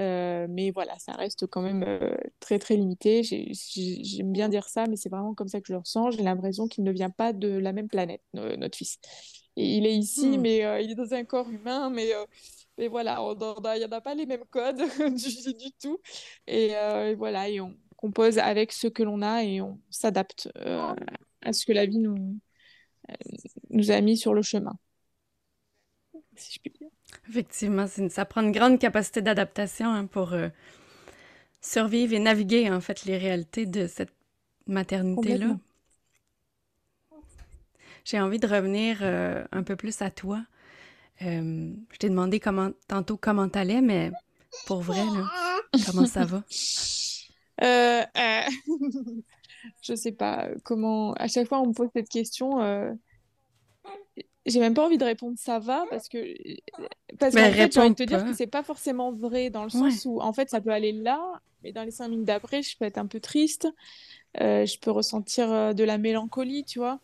Euh, 0.00 0.46
mais 0.48 0.70
voilà, 0.70 0.98
ça 0.98 1.12
reste 1.12 1.46
quand 1.46 1.60
même 1.60 1.82
euh, 1.82 2.16
très 2.40 2.58
très 2.58 2.76
limité. 2.76 3.22
J'aime 3.22 4.32
bien 4.32 4.48
dire 4.48 4.66
ça, 4.68 4.86
mais 4.86 4.96
c'est 4.96 5.10
vraiment 5.10 5.34
comme 5.34 5.48
ça 5.48 5.60
que 5.60 5.66
je 5.66 5.74
le 5.74 5.78
ressens. 5.78 6.12
J'ai 6.12 6.22
l'impression 6.22 6.68
qu'il 6.68 6.84
ne 6.84 6.92
vient 6.92 7.10
pas 7.10 7.34
de 7.34 7.48
la 7.48 7.72
même 7.72 7.88
planète, 7.88 8.22
notre 8.32 8.78
fils. 8.78 8.98
Et 9.56 9.76
il 9.76 9.86
est 9.86 9.94
ici, 9.94 10.38
hmm. 10.38 10.40
mais 10.40 10.84
il 10.84 10.90
est 10.90 10.94
dans 10.94 11.12
un 11.12 11.24
corps 11.24 11.50
humain, 11.50 11.90
mais, 11.90 12.12
mais 12.78 12.88
voilà, 12.88 13.18
il 13.20 13.78
n'y 13.78 13.84
en 13.84 13.92
a 13.92 14.00
pas 14.00 14.14
les 14.14 14.26
mêmes 14.26 14.44
codes 14.50 14.76
du, 15.16 15.52
du, 15.54 15.72
tout. 15.80 15.98
Et, 16.46 16.72
et 16.72 17.14
voilà, 17.14 17.48
et 17.48 17.60
on, 17.62 17.74
compose 18.06 18.38
avec 18.38 18.70
ce 18.72 18.86
que 18.86 19.02
l'on 19.02 19.20
a 19.20 19.42
et 19.42 19.60
on 19.60 19.80
s'adapte 19.90 20.48
euh, 20.58 20.94
à 21.42 21.52
ce 21.52 21.66
que 21.66 21.72
la 21.72 21.86
vie 21.86 21.98
nous, 21.98 22.38
euh, 23.10 23.14
nous 23.70 23.90
a 23.90 24.00
mis 24.00 24.16
sur 24.16 24.32
le 24.32 24.42
chemin. 24.42 24.78
Si 26.36 26.54
je 26.54 26.60
puis 26.60 26.70
dire. 26.70 26.88
Effectivement, 27.28 27.86
ça 27.86 28.24
prend 28.24 28.42
une 28.42 28.52
grande 28.52 28.78
capacité 28.78 29.22
d'adaptation 29.22 29.88
hein, 29.88 30.06
pour 30.06 30.34
euh, 30.34 30.48
survivre 31.60 32.12
et 32.12 32.20
naviguer 32.20 32.70
en 32.70 32.80
fait 32.80 33.04
les 33.06 33.18
réalités 33.18 33.66
de 33.66 33.88
cette 33.88 34.12
maternité-là. 34.68 35.58
J'ai 38.04 38.20
envie 38.20 38.38
de 38.38 38.46
revenir 38.46 39.02
un 39.02 39.62
peu 39.64 39.74
plus 39.74 40.00
à 40.00 40.12
toi. 40.12 40.44
je 41.18 41.96
t'ai 41.98 42.08
demandé 42.08 42.38
comment 42.38 42.70
tantôt 42.86 43.16
comment 43.16 43.48
t'allais, 43.48 43.80
mais 43.80 44.12
pour 44.66 44.80
vrai, 44.80 45.04
là, 45.04 45.28
comment 45.86 46.06
ça 46.06 46.24
va? 46.24 46.44
Euh, 47.62 48.02
euh... 48.16 48.40
je 49.82 49.94
sais 49.94 50.12
pas 50.12 50.48
comment. 50.64 51.12
À 51.14 51.28
chaque 51.28 51.48
fois, 51.48 51.60
on 51.60 51.68
me 51.68 51.72
pose 51.72 51.88
cette 51.94 52.08
question. 52.08 52.60
Euh... 52.60 52.92
J'ai 54.46 54.60
même 54.60 54.74
pas 54.74 54.86
envie 54.86 54.98
de 54.98 55.04
répondre 55.04 55.34
ça 55.36 55.58
va 55.58 55.84
parce 55.90 56.08
que 56.08 56.18
parce 57.18 57.34
qu'en 57.34 57.50
fait, 57.50 57.72
j'ai 57.72 57.80
envie 57.80 57.90
de 57.90 57.94
te 57.94 58.04
dire 58.04 58.24
que 58.24 58.32
c'est 58.32 58.46
pas 58.46 58.62
forcément 58.62 59.12
vrai 59.12 59.50
dans 59.50 59.64
le 59.64 59.70
sens 59.70 60.04
où 60.04 60.20
en 60.20 60.32
fait 60.32 60.48
ça 60.50 60.60
peut 60.60 60.70
aller 60.70 60.92
là, 60.92 61.20
mais 61.64 61.72
dans 61.72 61.82
les 61.82 61.90
cinq 61.90 62.08
minutes 62.08 62.26
d'après, 62.26 62.62
je 62.62 62.78
peux 62.78 62.84
être 62.84 62.98
un 62.98 63.06
peu 63.06 63.18
triste, 63.18 63.66
euh, 64.40 64.64
je 64.64 64.78
peux 64.78 64.92
ressentir 64.92 65.50
euh, 65.50 65.72
de 65.72 65.82
la 65.82 65.98
mélancolie, 65.98 66.64
tu 66.64 66.78
vois. 66.78 67.00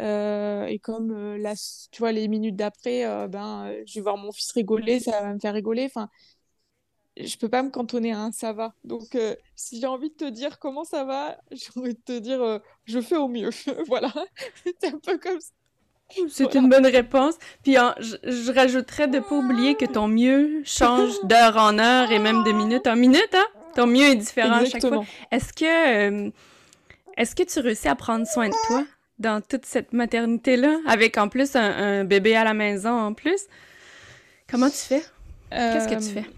Euh, 0.00 0.64
et 0.66 0.78
comme 0.78 1.36
là, 1.36 1.54
tu 1.90 1.98
vois, 1.98 2.12
les 2.12 2.28
minutes 2.28 2.56
d'après, 2.56 3.04
ben, 3.28 3.74
je 3.86 3.94
vais 3.94 4.00
voir 4.02 4.16
mon 4.16 4.32
fils 4.32 4.52
rigoler, 4.52 5.00
ça 5.00 5.20
va 5.20 5.34
me 5.34 5.38
faire 5.38 5.54
rigoler. 5.54 5.84
Enfin, 5.84 6.08
je 7.18 7.36
peux 7.36 7.48
pas 7.48 7.62
me 7.62 7.70
cantonner 7.70 8.12
à 8.12 8.20
un 8.20 8.32
ça 8.32 8.52
va. 8.52 8.74
Donc, 8.84 9.14
euh, 9.14 9.34
si 9.54 9.80
j'ai 9.80 9.86
envie 9.86 10.10
de 10.10 10.14
te 10.14 10.28
dire 10.28 10.58
comment 10.58 10.84
ça 10.84 11.04
va, 11.04 11.36
j'ai 11.50 11.68
envie 11.76 11.94
de 11.94 12.00
te 12.00 12.18
dire 12.18 12.42
euh, 12.42 12.58
je 12.84 13.00
fais 13.00 13.16
au 13.16 13.28
mieux. 13.28 13.50
voilà. 13.86 14.12
C'est 14.64 14.88
un 14.88 14.98
peu 14.98 15.18
comme 15.18 15.40
ça. 15.40 15.52
C'est 16.28 16.54
une 16.54 16.68
bonne 16.68 16.86
réponse. 16.86 17.34
Puis 17.64 17.74
je, 17.74 18.52
rajouterais 18.52 19.08
de 19.08 19.18
pas 19.18 19.34
oublier 19.34 19.74
que 19.74 19.86
ton 19.86 20.06
mieux 20.06 20.62
change 20.64 21.20
d'heure 21.24 21.56
en 21.56 21.80
heure 21.80 22.12
et 22.12 22.20
même 22.20 22.44
de 22.44 22.52
minute 22.52 22.86
en 22.86 22.94
minute. 22.94 23.34
Hein? 23.34 23.46
Ton 23.74 23.88
mieux 23.88 24.04
est 24.04 24.14
différent 24.14 24.58
à 24.58 24.64
chaque 24.64 24.86
fois. 24.86 25.04
Est-ce 25.32 25.52
que, 25.52 26.26
euh, 26.26 26.30
est-ce 27.16 27.34
que 27.34 27.42
tu 27.42 27.58
réussis 27.58 27.88
à 27.88 27.96
prendre 27.96 28.24
soin 28.24 28.48
de 28.48 28.54
toi 28.68 28.84
dans 29.18 29.40
toute 29.40 29.66
cette 29.66 29.92
maternité-là, 29.92 30.78
avec 30.86 31.18
en 31.18 31.28
plus 31.28 31.56
un, 31.56 32.00
un, 32.00 32.04
bébé 32.04 32.36
à 32.36 32.44
la 32.44 32.54
maison 32.54 32.92
en 32.92 33.12
plus? 33.12 33.40
Comment 34.48 34.70
tu 34.70 34.76
fais? 34.76 35.02
Qu'est-ce 35.50 35.88
que 35.88 35.94
tu 35.94 36.14
fais? 36.14 36.30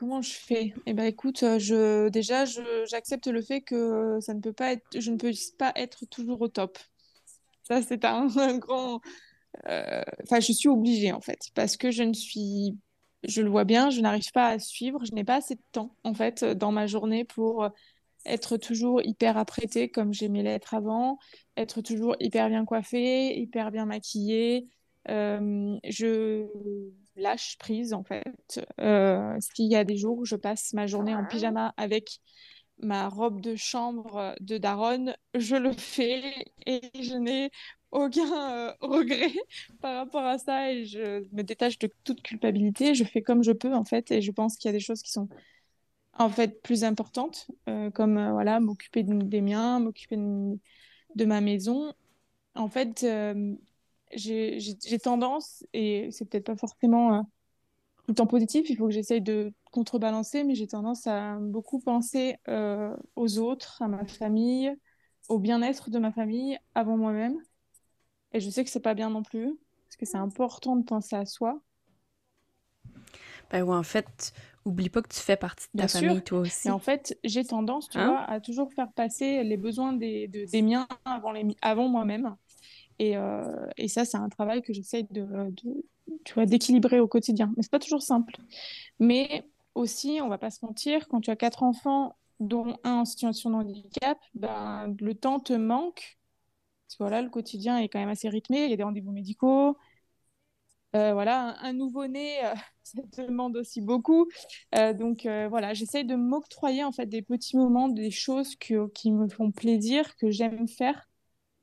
Comment 0.00 0.22
je 0.22 0.32
fais? 0.32 0.72
Eh 0.86 0.94
ben 0.94 1.04
écoute, 1.04 1.42
euh, 1.42 1.58
je 1.58 2.08
déjà 2.08 2.46
j'accepte 2.86 3.26
le 3.26 3.42
fait 3.42 3.60
que 3.60 4.18
ça 4.22 4.32
ne 4.32 4.40
peut 4.40 4.54
pas 4.54 4.72
être, 4.72 4.98
je 4.98 5.10
ne 5.10 5.18
peux 5.18 5.30
pas 5.58 5.74
être 5.76 6.06
toujours 6.06 6.40
au 6.40 6.48
top. 6.48 6.78
Ça 7.64 7.82
c'est 7.82 8.02
un, 8.06 8.56
grand, 8.56 9.02
euh, 9.68 10.02
enfin 10.22 10.40
je 10.40 10.52
suis 10.52 10.70
obligée 10.70 11.12
en 11.12 11.20
fait 11.20 11.50
parce 11.54 11.76
que 11.76 11.90
je 11.90 12.02
ne 12.02 12.14
suis, 12.14 12.78
je 13.24 13.42
le 13.42 13.50
vois 13.50 13.64
bien, 13.64 13.90
je 13.90 14.00
n'arrive 14.00 14.32
pas 14.32 14.48
à 14.48 14.58
suivre, 14.58 15.04
je 15.04 15.12
n'ai 15.12 15.22
pas 15.24 15.36
assez 15.36 15.56
de 15.56 15.62
temps 15.70 15.94
en 16.02 16.14
fait 16.14 16.44
dans 16.44 16.72
ma 16.72 16.86
journée 16.86 17.26
pour 17.26 17.68
être 18.24 18.56
toujours 18.56 19.02
hyper 19.02 19.36
apprêtée 19.36 19.90
comme 19.90 20.14
j'aimais 20.14 20.42
l'être 20.42 20.72
avant, 20.72 21.18
être 21.58 21.82
toujours 21.82 22.16
hyper 22.20 22.48
bien 22.48 22.64
coiffée, 22.64 23.38
hyper 23.38 23.70
bien 23.70 23.84
maquillée. 23.84 24.66
Euh, 25.08 25.78
je 25.84 26.46
lâche 27.20 27.58
prise 27.58 27.92
en 27.94 28.04
fait. 28.04 28.60
Euh, 28.80 29.36
S'il 29.40 29.70
y 29.70 29.76
a 29.76 29.84
des 29.84 29.96
jours 29.96 30.18
où 30.18 30.24
je 30.24 30.36
passe 30.36 30.72
ma 30.74 30.86
journée 30.86 31.14
en 31.14 31.24
pyjama 31.26 31.74
avec 31.76 32.20
ma 32.82 33.08
robe 33.08 33.40
de 33.40 33.56
chambre 33.56 34.34
de 34.40 34.58
daronne, 34.58 35.14
je 35.34 35.56
le 35.56 35.72
fais 35.72 36.34
et 36.66 36.80
je 37.02 37.14
n'ai 37.16 37.50
aucun 37.92 38.68
euh, 38.70 38.72
regret 38.80 39.32
par 39.80 39.96
rapport 39.96 40.24
à 40.24 40.38
ça 40.38 40.72
et 40.72 40.84
je 40.86 41.24
me 41.32 41.42
détache 41.42 41.78
de 41.78 41.90
toute 42.04 42.22
culpabilité. 42.22 42.94
Je 42.94 43.04
fais 43.04 43.22
comme 43.22 43.42
je 43.44 43.52
peux 43.52 43.74
en 43.74 43.84
fait 43.84 44.10
et 44.10 44.22
je 44.22 44.32
pense 44.32 44.56
qu'il 44.56 44.68
y 44.68 44.70
a 44.70 44.72
des 44.72 44.80
choses 44.84 45.02
qui 45.02 45.10
sont 45.12 45.28
en 46.14 46.28
fait 46.30 46.62
plus 46.62 46.84
importantes, 46.84 47.48
euh, 47.68 47.90
comme 47.90 48.18
euh, 48.18 48.32
voilà 48.32 48.60
m'occuper 48.60 49.02
de- 49.04 49.22
des 49.22 49.40
miens, 49.40 49.80
m'occuper 49.80 50.16
de, 50.16 50.58
de 51.16 51.24
ma 51.24 51.40
maison. 51.40 51.92
En 52.54 52.68
fait, 52.68 53.04
j'ai 54.12 54.98
tendance 55.02 55.64
et 55.72 56.08
c'est 56.12 56.24
peut-être 56.26 56.46
pas 56.46 56.56
forcément 56.56 57.14
euh, 57.18 57.22
tout 57.22 58.10
le 58.10 58.14
temps 58.14 58.26
positif. 58.28 58.70
Il 58.70 58.76
faut 58.76 58.86
que 58.86 58.92
j'essaye 58.92 59.22
de 59.22 59.52
contrebalancer, 59.72 60.44
mais 60.44 60.54
j'ai 60.54 60.66
tendance 60.68 61.06
à 61.06 61.36
beaucoup 61.40 61.80
penser 61.80 62.36
euh, 62.48 62.96
aux 63.16 63.38
autres, 63.38 63.82
à 63.82 63.88
ma 63.88 64.06
famille, 64.06 64.72
au 65.28 65.38
bien-être 65.38 65.90
de 65.90 65.98
ma 65.98 66.12
famille 66.12 66.58
avant 66.74 66.96
moi-même. 66.96 67.38
Et 68.32 68.40
je 68.40 68.50
sais 68.50 68.64
que 68.64 68.70
c'est 68.70 68.80
pas 68.80 68.94
bien 68.94 69.10
non 69.10 69.22
plus, 69.22 69.56
parce 69.88 69.96
que 69.98 70.06
c'est 70.06 70.18
important 70.18 70.76
de 70.76 70.84
penser 70.84 71.16
à 71.16 71.26
soi, 71.26 71.60
Ben 73.50 73.62
ouais, 73.62 73.74
en 73.76 73.82
fait, 73.82 74.32
oublie 74.64 74.88
pas 74.88 75.02
que 75.02 75.08
tu 75.08 75.20
fais 75.20 75.36
partie 75.36 75.66
de 75.66 75.72
bien 75.74 75.86
ta 75.86 75.88
sûr. 75.88 75.88
famille, 75.88 76.22
toi 76.22 76.40
aussi. 76.40 76.70
en 76.70 76.78
fait, 76.78 77.18
j'ai 77.24 77.44
tendance, 77.44 77.88
tu 77.88 78.00
Hein? 78.00 78.00
vois, 78.00 78.22
à 78.22 78.40
toujours 78.40 78.72
faire 78.72 78.92
passer 78.92 79.44
les 79.44 79.56
besoins 79.56 79.92
des, 79.92 80.28
de- 80.28 80.44
des 80.46 80.62
miens 80.62 80.88
avant, 81.04 81.32
les, 81.32 81.46
avant 81.62 81.88
moi-même. 81.88 82.36
Et, 83.00 83.18
euh, 83.18 83.68
et 83.78 83.88
ça, 83.88 84.06
c'est 84.06 84.18
un 84.18 84.30
travail 84.30 84.62
que 84.62 84.74
j'essaye 84.74 85.06
de, 85.12 85.22
de, 85.24 85.84
tu 86.24 86.34
vois, 86.34 86.46
d'équilibrer 86.46 87.00
au 87.00 87.08
quotidien. 87.08 87.52
Mais 87.56 87.64
c'est 87.64 87.72
pas 87.72 87.80
toujours 87.80 88.02
simple. 88.02 88.36
Mais 89.00 89.44
aussi, 89.74 90.20
on 90.22 90.28
va 90.28 90.38
pas 90.38 90.50
se 90.50 90.64
mentir, 90.64 91.08
quand 91.08 91.20
tu 91.22 91.30
as 91.30 91.36
quatre 91.36 91.64
enfants, 91.64 92.16
dont 92.40 92.76
un 92.84 93.00
en 93.00 93.06
situation 93.06 93.50
de 93.50 93.56
handicap, 93.56 94.18
ben, 94.34 94.94
le 95.00 95.14
temps 95.14 95.40
te 95.40 95.54
manque. 95.54 96.18
Voilà, 97.00 97.22
le 97.22 97.30
quotidien 97.30 97.78
est 97.78 97.88
quand 97.88 98.00
même 98.00 98.08
assez 98.10 98.28
rythmé. 98.28 98.64
Il 98.64 98.70
y 98.70 98.74
a 98.74 98.76
des 98.76 98.82
rendez-vous 98.84 99.12
médicaux, 99.12 99.76
Euh, 100.96 101.12
voilà, 101.12 101.56
un, 101.62 101.68
un 101.70 101.72
nouveau-né, 101.72 102.44
euh, 102.44 102.54
ça 102.82 103.00
demande 103.18 103.56
aussi 103.56 103.80
beaucoup. 103.80 104.28
Euh, 104.76 104.92
donc 104.92 105.24
euh, 105.26 105.46
voilà, 105.48 105.72
j'essaye 105.74 106.04
de 106.04 106.16
m'octroyer 106.16 106.82
en 106.84 106.90
fait 106.92 107.06
des 107.06 107.22
petits 107.22 107.56
moments, 107.56 107.88
des 107.88 108.10
choses 108.10 108.56
que, 108.56 108.88
qui 108.88 109.12
me 109.12 109.28
font 109.28 109.52
plaisir, 109.52 110.16
que 110.16 110.30
j'aime 110.32 110.66
faire. 110.68 111.08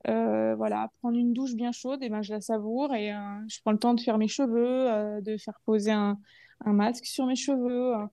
Euh, 0.08 0.54
voilà, 0.56 0.90
prendre 1.00 1.18
une 1.18 1.32
douche 1.34 1.54
bien 1.54 1.72
chaude, 1.72 2.02
et 2.02 2.08
ben 2.08 2.22
je 2.22 2.32
la 2.32 2.40
savoure 2.40 2.94
et 2.94 3.12
euh, 3.14 3.18
je 3.48 3.60
prends 3.60 3.72
le 3.72 3.78
temps 3.78 3.94
de 3.94 4.00
faire 4.00 4.18
mes 4.18 4.28
cheveux, 4.28 4.90
euh, 4.90 5.20
de 5.20 5.36
faire 5.36 5.60
poser 5.66 5.90
un, 5.92 6.18
un 6.64 6.72
masque 6.72 7.04
sur 7.06 7.26
mes 7.26 7.36
cheveux. 7.36 7.94
euh. 7.96 8.06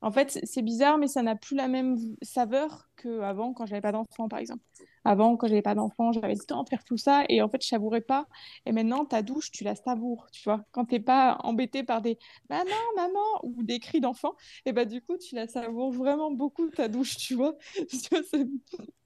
En 0.00 0.12
fait, 0.12 0.30
c'est 0.30 0.46
c'est 0.46 0.62
bizarre, 0.62 0.98
mais 0.98 1.08
ça 1.08 1.22
n'a 1.22 1.34
plus 1.36 1.56
la 1.56 1.66
même 1.68 1.96
saveur 2.22 2.88
qu'avant 2.96 3.52
quand 3.52 3.66
j'avais 3.66 3.80
pas 3.80 3.90
d'enfant, 3.92 4.28
par 4.28 4.38
exemple. 4.38 4.62
Avant, 5.04 5.36
quand 5.36 5.48
j'avais 5.48 5.62
pas 5.62 5.74
d'enfant, 5.74 6.12
j'avais 6.12 6.34
le 6.34 6.40
temps 6.46 6.62
de 6.64 6.68
faire 6.68 6.84
tout 6.84 6.96
ça 6.98 7.24
et 7.28 7.42
en 7.42 7.48
fait, 7.48 7.62
je 7.62 7.68
savourais 7.68 8.00
pas. 8.02 8.26
Et 8.66 8.72
maintenant, 8.72 9.04
ta 9.04 9.22
douche, 9.22 9.50
tu 9.50 9.64
la 9.64 9.74
savoures, 9.74 10.28
tu 10.32 10.42
vois. 10.44 10.64
Quand 10.72 10.84
t'es 10.84 11.00
pas 11.00 11.38
embêté 11.42 11.82
par 11.82 12.02
des 12.02 12.18
maman, 12.50 12.70
maman 12.96 13.20
ou 13.42 13.62
des 13.64 13.80
cris 13.80 14.00
d'enfant, 14.00 14.34
et 14.66 14.72
ben 14.72 14.86
du 14.86 15.00
coup, 15.02 15.16
tu 15.18 15.34
la 15.34 15.48
savoures 15.48 15.90
vraiment 15.92 16.30
beaucoup 16.30 16.68
ta 16.70 16.88
douche, 16.88 17.16
tu 17.16 17.34
vois. 17.34 17.56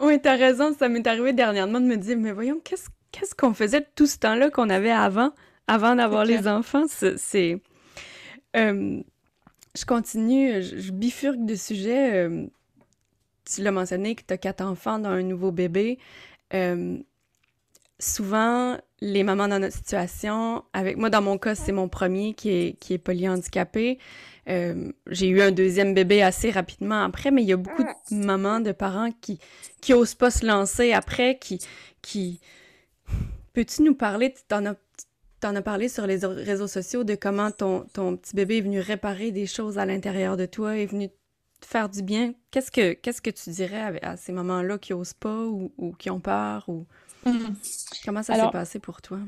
Oui, 0.00 0.20
t'as 0.20 0.36
raison, 0.36 0.74
ça 0.74 0.88
m'est 0.88 1.06
arrivé 1.06 1.32
dernièrement 1.32 1.80
de 1.80 1.86
me 1.86 1.96
dire, 1.96 2.16
mais 2.18 2.32
voyons, 2.32 2.60
qu'est-ce 2.62 2.88
qu'est-ce 3.12 3.34
qu'on 3.34 3.54
faisait 3.54 3.86
tout 3.94 4.06
ce 4.06 4.18
temps-là 4.18 4.50
qu'on 4.50 4.68
avait 4.70 4.90
avant, 4.90 5.32
avant 5.68 5.94
d'avoir 5.94 6.24
les 6.24 6.48
enfants? 6.48 6.84
C'est, 6.88 7.60
euh, 8.56 9.00
je 9.76 9.84
continue, 9.84 10.62
je, 10.62 10.78
je 10.78 10.92
bifurque 10.92 11.44
de 11.44 11.54
sujet. 11.54 12.14
euh, 12.14 12.46
tu 13.44 13.62
l'as 13.62 13.72
mentionné 13.72 14.14
que 14.14 14.22
t'as 14.26 14.38
quatre 14.38 14.62
enfants 14.62 14.98
dans 14.98 15.10
un 15.10 15.22
nouveau 15.22 15.52
bébé. 15.52 15.98
Euh, 16.54 16.98
souvent, 17.98 18.78
les 19.00 19.22
mamans 19.22 19.48
dans 19.48 19.58
notre 19.58 19.76
situation, 19.76 20.64
avec 20.72 20.96
moi, 20.96 21.10
dans 21.10 21.22
mon 21.22 21.38
cas, 21.38 21.54
c'est 21.54 21.72
mon 21.72 21.88
premier 21.88 22.34
qui 22.34 22.50
est, 22.50 22.78
qui 22.80 22.94
est 22.94 22.98
polyhandicapé. 22.98 23.98
Euh, 24.48 24.92
j'ai 25.08 25.28
eu 25.28 25.40
un 25.40 25.52
deuxième 25.52 25.94
bébé 25.94 26.22
assez 26.22 26.50
rapidement 26.50 27.02
après, 27.04 27.30
mais 27.30 27.42
il 27.42 27.48
y 27.48 27.52
a 27.52 27.56
beaucoup 27.56 27.82
de 27.84 28.14
mamans, 28.14 28.60
de 28.60 28.72
parents 28.72 29.10
qui, 29.20 29.38
qui 29.80 29.94
osent 29.94 30.14
pas 30.14 30.30
se 30.30 30.46
lancer 30.46 30.92
après, 30.92 31.38
qui, 31.38 31.60
qui... 32.02 32.40
Peux-tu 33.52 33.82
nous 33.82 33.94
parler, 33.94 34.32
tu 34.32 34.42
t'en 34.48 34.66
as, 34.66 34.74
t'en 35.40 35.54
as 35.54 35.62
parlé 35.62 35.88
sur 35.88 36.06
les 36.06 36.16
réseaux 36.16 36.66
sociaux 36.66 37.04
de 37.04 37.14
comment 37.14 37.50
ton, 37.50 37.86
ton 37.92 38.16
petit 38.16 38.34
bébé 38.34 38.58
est 38.58 38.62
venu 38.62 38.80
réparer 38.80 39.30
des 39.30 39.46
choses 39.46 39.78
à 39.78 39.86
l'intérieur 39.86 40.36
de 40.36 40.46
toi, 40.46 40.76
est 40.76 40.86
venu 40.86 41.08
te 41.08 41.66
faire 41.66 41.88
du 41.88 42.02
bien? 42.02 42.34
Qu'est-ce 42.50 42.70
que, 42.70 42.92
qu'est-ce 42.94 43.22
que 43.22 43.30
tu 43.30 43.50
dirais 43.50 44.00
à, 44.02 44.10
à 44.12 44.16
ces 44.16 44.32
mamans-là 44.32 44.78
qui 44.78 44.92
osent 44.92 45.14
pas 45.14 45.44
ou, 45.44 45.72
ou 45.78 45.92
qui 45.92 46.10
ont 46.10 46.20
peur 46.20 46.68
ou 46.68 46.86
Mhm. 47.26 47.54
comment 48.04 48.22
ça 48.22 48.34
s'est 48.34 48.50
passé 48.50 48.78
pour 48.78 49.00
toi? 49.00 49.18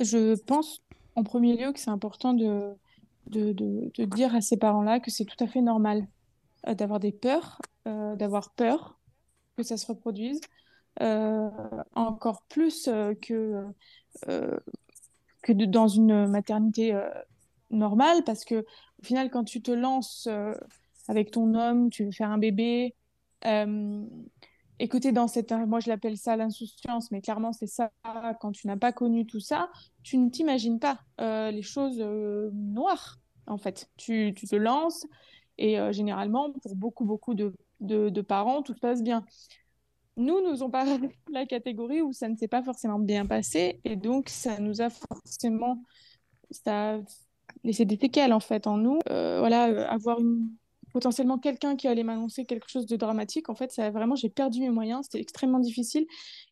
je 0.00 0.36
pense 0.36 0.82
en 1.16 1.24
premier 1.24 1.56
lieu 1.56 1.72
que 1.72 1.80
c'est 1.80 1.90
important 1.90 2.32
de, 2.32 2.72
de, 3.30 4.06
dire 4.06 4.34
à 4.34 4.40
ces 4.40 4.56
parents-là 4.56 5.00
que 5.00 5.10
c'est 5.10 5.24
tout 5.24 5.42
à 5.42 5.46
fait 5.46 5.62
normal 5.62 6.06
euh, 6.66 6.74
d'avoir 6.74 7.00
des 7.00 7.12
peurs, 7.12 7.60
euh, 7.88 8.16
d'avoir 8.16 8.50
peur 8.50 8.98
que 9.56 9.62
ça 9.62 9.76
se 9.76 9.86
reproduise, 9.86 10.40
euh, 11.00 11.48
encore 11.94 12.42
plus 12.48 12.88
que, 13.22 13.64
que 15.42 15.52
dans 15.52 15.88
une 15.88 16.26
maternité 16.26 16.98
normale, 17.70 18.22
parce 18.24 18.44
que 18.44 18.56
au 19.00 19.04
final, 19.04 19.30
quand 19.30 19.44
tu 19.44 19.62
te 19.62 19.70
lances 19.70 20.28
avec 21.08 21.30
ton 21.30 21.54
homme, 21.54 21.90
tu 21.90 22.04
veux 22.04 22.12
faire 22.12 22.30
un 22.30 22.38
bébé, 22.38 22.94
euh, 23.46 24.04
dans 25.12 25.28
cette, 25.28 25.52
moi 25.52 25.80
je 25.80 25.88
l'appelle 25.88 26.16
ça 26.16 26.36
l'insouciance, 26.36 27.10
mais 27.10 27.20
clairement 27.20 27.52
c'est 27.52 27.66
ça, 27.66 27.90
quand 28.40 28.52
tu 28.52 28.66
n'as 28.66 28.78
pas 28.78 28.92
connu 28.92 29.26
tout 29.26 29.40
ça, 29.40 29.70
tu 30.02 30.16
ne 30.16 30.30
t'imagines 30.30 30.78
pas 30.78 30.98
les 31.50 31.62
choses 31.62 31.98
noires, 31.98 33.19
en 33.50 33.58
fait. 33.58 33.90
Tu, 33.96 34.34
te 34.34 34.56
lances, 34.56 35.06
et 35.58 35.78
euh, 35.78 35.92
généralement, 35.92 36.52
pour 36.52 36.76
beaucoup, 36.76 37.04
beaucoup 37.04 37.34
de, 37.34 37.52
de, 37.80 38.08
de 38.08 38.20
parents, 38.20 38.62
tout 38.62 38.74
se 38.74 38.80
passe 38.80 39.02
bien. 39.02 39.24
Nous, 40.16 40.40
nous 40.42 40.62
ont 40.62 40.70
pas 40.70 40.84
la 41.32 41.46
catégorie 41.46 42.02
où 42.02 42.12
ça 42.12 42.28
ne 42.28 42.36
s'est 42.36 42.48
pas 42.48 42.62
forcément 42.62 42.98
bien 42.98 43.26
passé, 43.26 43.80
et 43.84 43.96
donc 43.96 44.28
ça 44.28 44.58
nous 44.58 44.80
a 44.80 44.90
forcément 44.90 45.82
ça 46.50 46.96
a 46.96 47.00
laissé 47.64 47.84
des 47.84 47.96
séquelles 47.96 48.32
en 48.32 48.40
fait 48.40 48.66
en 48.66 48.76
nous. 48.76 48.98
Euh, 49.08 49.38
voilà, 49.38 49.68
euh, 49.68 49.86
avoir 49.86 50.18
potentiellement 50.92 51.38
quelqu'un 51.38 51.76
qui 51.76 51.86
allait 51.86 52.02
m'annoncer 52.02 52.44
quelque 52.44 52.68
chose 52.68 52.86
de 52.86 52.96
dramatique, 52.96 53.48
en 53.48 53.54
fait, 53.54 53.70
ça 53.70 53.90
vraiment 53.90 54.16
j'ai 54.16 54.28
perdu 54.28 54.60
mes 54.60 54.70
moyens, 54.70 55.02
c'était 55.04 55.20
extrêmement 55.20 55.60
difficile 55.60 56.04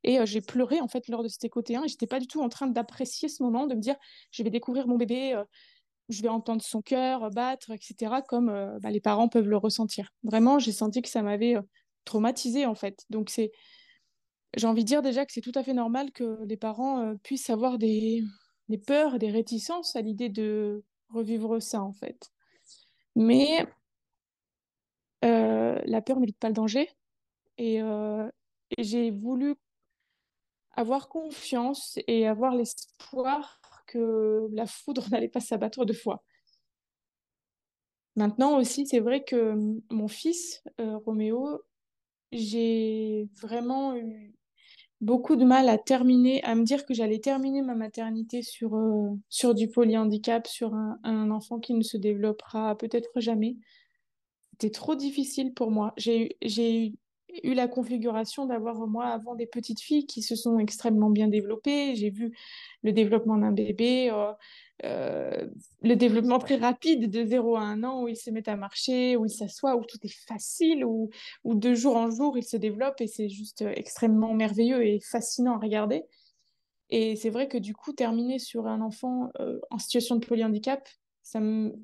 et 0.04 0.24
j'ai 0.26 0.40
pleuré 0.40 0.80
en 0.80 0.86
fait 0.86 1.08
lors 1.08 1.24
de 1.24 1.28
cet 1.28 1.44
éco 1.44 1.60
T1 1.60 1.84
et 1.84 1.88
j'étais 1.88 2.06
pas 2.06 2.20
du 2.20 2.28
tout 2.28 2.40
en 2.40 2.48
train 2.48 2.68
d'apprécier 2.68 3.28
ce 3.28 3.42
moment, 3.42 3.66
de 3.66 3.74
me 3.74 3.80
dire 3.80 3.96
je 4.30 4.44
vais 4.44 4.50
découvrir 4.50 4.86
mon 4.86 4.96
bébé, 4.96 5.42
je 6.08 6.22
vais 6.22 6.28
entendre 6.28 6.62
son 6.62 6.82
cœur 6.82 7.30
battre, 7.30 7.70
etc. 7.70 8.22
comme 8.26 8.48
euh, 8.48 8.78
bah, 8.80 8.90
les 8.90 9.00
parents 9.00 9.28
peuvent 9.28 9.48
le 9.48 9.56
ressentir. 9.56 10.10
Vraiment, 10.22 10.58
j'ai 10.58 10.72
senti 10.72 11.02
que 11.02 11.08
ça 11.08 11.22
m'avait 11.22 11.56
euh, 11.56 11.62
traumatisée 12.04 12.66
en 12.66 12.74
fait. 12.74 13.04
Donc 13.10 13.30
j'ai 14.56 14.66
envie 14.66 14.82
de 14.82 14.88
dire 14.88 15.02
déjà 15.02 15.26
que 15.26 15.32
c'est 15.32 15.40
tout 15.40 15.52
à 15.54 15.62
fait 15.62 15.74
normal 15.74 16.10
que 16.12 16.38
les 16.44 16.56
parents 16.56 17.00
euh, 17.00 17.14
puissent 17.22 17.50
avoir 17.50 17.78
des, 17.78 18.22
peurs, 18.86 19.18
des 19.18 19.30
réticences 19.30 19.96
à 19.96 20.00
l'idée 20.00 20.30
de 20.30 20.82
revivre 21.10 21.60
ça, 21.60 21.82
en 21.82 21.92
fait. 21.92 22.30
Mais 23.14 23.66
euh, 25.24 25.78
la 25.84 26.00
peur 26.00 26.20
n'évite 26.20 26.38
pas 26.38 26.48
le 26.48 26.54
danger. 26.54 26.88
Et 27.58 27.80
j'ai 28.78 29.10
voulu 29.10 29.56
avoir 30.76 31.08
confiance 31.08 31.98
et 32.06 32.28
avoir 32.28 32.54
l'espoir 32.54 33.60
que 33.88 34.48
la 34.52 34.66
foudre 34.66 35.06
n'allait 35.12 35.28
pas 35.28 35.40
s'abattre 35.40 35.86
deux 35.86 35.94
fois. 35.94 36.24
Maintenant 38.16 38.58
aussi, 38.58 38.86
c'est 38.86 38.98
vrai 39.00 39.22
que 39.24 39.54
mon 39.90 40.08
fils, 40.08 40.62
euh, 40.80 40.96
Roméo, 40.98 41.60
j'ai 42.32 43.28
vraiment 43.42 43.96
eu 43.96 44.34
beaucoup 45.00 45.36
de 45.36 45.44
mal 45.44 45.68
à 45.68 45.78
terminer, 45.78 46.42
à 46.44 46.54
me 46.56 46.64
dire 46.64 46.86
que 46.86 46.94
j'allais 46.94 47.20
terminer 47.20 47.62
ma 47.62 47.74
maternité 47.76 48.42
sur, 48.42 48.76
euh, 48.76 49.10
sur 49.30 49.54
du 49.54 49.68
polyhandicap, 49.68 50.46
sur 50.48 50.74
un, 50.74 50.98
un 51.04 51.30
enfant 51.30 51.60
qui 51.60 51.74
ne 51.74 51.82
se 51.82 51.96
développera 51.98 52.76
peut-être 52.78 53.10
jamais. 53.20 53.56
C'était 54.52 54.70
trop 54.72 54.94
difficile 54.94 55.54
pour 55.54 55.70
moi. 55.70 55.94
J'ai, 55.96 56.24
eu- 56.26 56.94
eu, 57.42 57.54
la 57.54 57.68
configuration 57.68 58.46
d'avoir, 58.46 58.86
moi, 58.86 59.06
avant 59.06 59.34
des 59.34 59.46
petites 59.46 59.80
filles 59.80 60.06
qui 60.06 60.22
se 60.22 60.36
sont 60.36 60.58
extrêmement 60.58 61.10
bien 61.10 61.28
développées. 61.28 61.94
J'ai 61.94 62.10
vu 62.10 62.36
le 62.82 62.92
développement 62.92 63.36
d'un 63.38 63.52
bébé. 63.52 64.10
euh, 64.10 64.32
euh, 64.84 65.48
le 65.82 65.96
développement 65.96 66.38
très 66.38 66.56
rapide 66.56 67.10
de 67.10 67.24
0 67.24 67.56
à 67.56 67.62
1 67.62 67.82
an 67.82 68.02
où 68.02 68.08
ils 68.08 68.16
se 68.16 68.30
mettent 68.30 68.48
à 68.48 68.56
marcher, 68.56 69.16
où 69.16 69.24
ils 69.24 69.30
s'assoient, 69.30 69.76
où 69.76 69.84
tout 69.84 69.98
est 70.04 70.26
facile, 70.28 70.84
où, 70.84 71.10
où 71.42 71.54
de 71.56 71.74
jour 71.74 71.96
en 71.96 72.10
jour 72.10 72.38
ils 72.38 72.44
se 72.44 72.56
développent 72.56 73.00
et 73.00 73.08
c'est 73.08 73.28
juste 73.28 73.62
extrêmement 73.62 74.34
merveilleux 74.34 74.86
et 74.86 75.00
fascinant 75.00 75.56
à 75.56 75.58
regarder. 75.58 76.04
Et 76.90 77.16
c'est 77.16 77.30
vrai 77.30 77.48
que 77.48 77.58
du 77.58 77.74
coup, 77.74 77.92
terminer 77.92 78.38
sur 78.38 78.66
un 78.66 78.80
enfant 78.80 79.30
euh, 79.40 79.58
en 79.70 79.78
situation 79.78 80.16
de 80.16 80.24
polyhandicap, 80.24 80.88
ça 81.22 81.40
me 81.40 81.74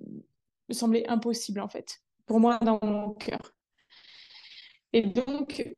semblait 0.70 1.06
impossible 1.08 1.60
en 1.60 1.68
fait, 1.68 2.00
pour 2.26 2.40
moi 2.40 2.58
dans 2.60 2.78
mon 2.82 3.12
cœur. 3.12 3.53
Et 4.94 5.02
donc, 5.02 5.74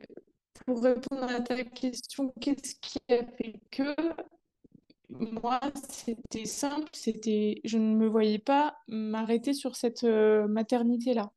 pour 0.66 0.82
répondre 0.82 1.24
à 1.24 1.40
ta 1.40 1.64
question, 1.64 2.34
qu'est-ce 2.38 2.74
qui 2.82 2.98
a 3.08 3.24
fait 3.24 3.54
que 3.70 3.96
moi, 5.08 5.58
c'était 5.88 6.44
simple, 6.44 6.90
c'était, 6.92 7.62
je 7.64 7.78
ne 7.78 7.96
me 7.96 8.08
voyais 8.08 8.38
pas 8.38 8.76
m'arrêter 8.88 9.54
sur 9.54 9.74
cette 9.74 10.04
euh, 10.04 10.46
maternité-là 10.48 11.32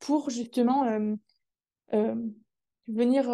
pour 0.00 0.28
justement 0.30 0.84
euh, 0.88 1.14
euh, 1.94 2.16
venir 2.88 3.30